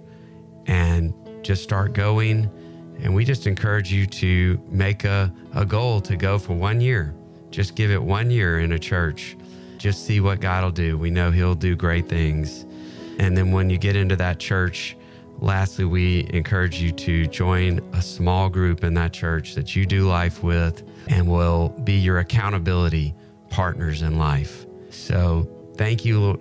and 0.67 1.15
just 1.43 1.63
start 1.63 1.93
going. 1.93 2.51
And 3.01 3.15
we 3.15 3.25
just 3.25 3.47
encourage 3.47 3.93
you 3.93 4.07
to 4.07 4.61
make 4.69 5.05
a, 5.05 5.33
a 5.55 5.65
goal 5.65 6.01
to 6.03 6.17
go 6.17 6.39
for 6.39 6.55
one 6.55 6.81
year 6.81 7.15
just 7.51 7.75
give 7.75 7.91
it 7.91 8.03
one 8.03 8.31
year 8.31 8.61
in 8.61 8.73
a 8.73 8.79
church 8.79 9.35
just 9.79 10.05
see 10.05 10.21
what 10.21 10.41
God 10.41 10.65
will 10.65 10.71
do. 10.71 10.99
We 10.99 11.11
know 11.11 11.31
He'll 11.31 11.55
do 11.55 11.77
great 11.77 12.09
things. 12.09 12.67
And 13.19 13.37
then 13.37 13.53
when 13.53 13.71
you 13.71 13.79
get 13.79 13.97
into 13.97 14.17
that 14.17 14.39
church, 14.39 14.97
lastly, 15.39 15.85
we 15.85 16.29
encourage 16.33 16.81
you 16.81 16.93
to 16.93 17.27
join 17.27 17.81
a 17.93 18.03
small 18.03 18.49
group 18.49 18.85
in 18.85 18.95
that 18.95 19.13
church 19.13 19.55
that 19.55 19.75
you 19.77 19.87
do 19.87 20.09
life 20.09 20.43
with 20.43 20.83
and 21.09 21.29
will 21.29 21.71
be 21.85 21.95
your 21.95 22.19
accountability 22.19 23.15
partners 23.51 24.03
in 24.03 24.19
life. 24.19 24.67
So, 24.91 25.49
thank 25.77 26.05
you, 26.05 26.39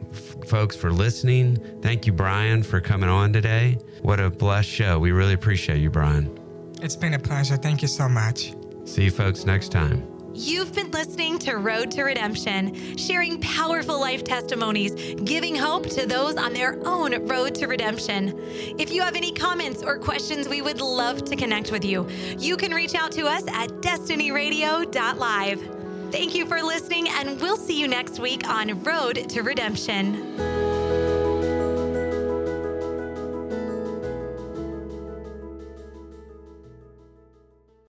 folks, 0.48 0.76
for 0.76 0.92
listening. 0.92 1.58
Thank 1.82 2.06
you, 2.06 2.14
Brian, 2.14 2.64
for 2.64 2.82
coming 2.82 3.10
on 3.10 3.34
today. 3.34 3.78
What 4.02 4.20
a 4.20 4.30
blessed 4.30 4.70
show. 4.70 5.00
We 5.00 5.12
really 5.12 5.34
appreciate 5.34 5.80
you, 5.80 5.90
Brian. 5.90 6.38
It's 6.82 6.96
been 6.96 7.14
a 7.14 7.20
pleasure. 7.20 7.58
Thank 7.58 7.82
you 7.82 7.88
so 7.88 8.08
much. 8.08 8.54
See 8.86 9.06
you, 9.06 9.12
folks, 9.12 9.46
next 9.46 9.72
time. 9.72 10.17
You've 10.40 10.76
been 10.76 10.92
listening 10.92 11.40
to 11.40 11.56
Road 11.56 11.90
to 11.92 12.04
Redemption, 12.04 12.96
sharing 12.96 13.42
powerful 13.42 14.00
life 14.00 14.24
testimonies, 14.24 14.94
giving 15.24 15.56
hope 15.56 15.90
to 15.90 16.06
those 16.06 16.36
on 16.36 16.54
their 16.54 16.80
own 16.86 17.28
road 17.28 17.56
to 17.56 17.66
redemption. 17.66 18.40
If 18.78 18.94
you 18.94 19.02
have 19.02 19.16
any 19.16 19.32
comments 19.32 19.82
or 19.82 19.98
questions, 19.98 20.48
we 20.48 20.62
would 20.62 20.80
love 20.80 21.26
to 21.26 21.36
connect 21.36 21.72
with 21.72 21.84
you. 21.84 22.08
You 22.38 22.56
can 22.56 22.72
reach 22.72 22.94
out 22.94 23.12
to 23.14 23.26
us 23.26 23.46
at 23.48 23.72
destinyradio.live. 23.82 26.12
Thank 26.12 26.36
you 26.36 26.46
for 26.46 26.62
listening, 26.62 27.08
and 27.10 27.42
we'll 27.42 27.58
see 27.58 27.82
you 27.82 27.88
next 27.88 28.20
week 28.20 28.48
on 28.48 28.84
Road 28.84 29.28
to 29.30 29.42
Redemption. 29.42 30.47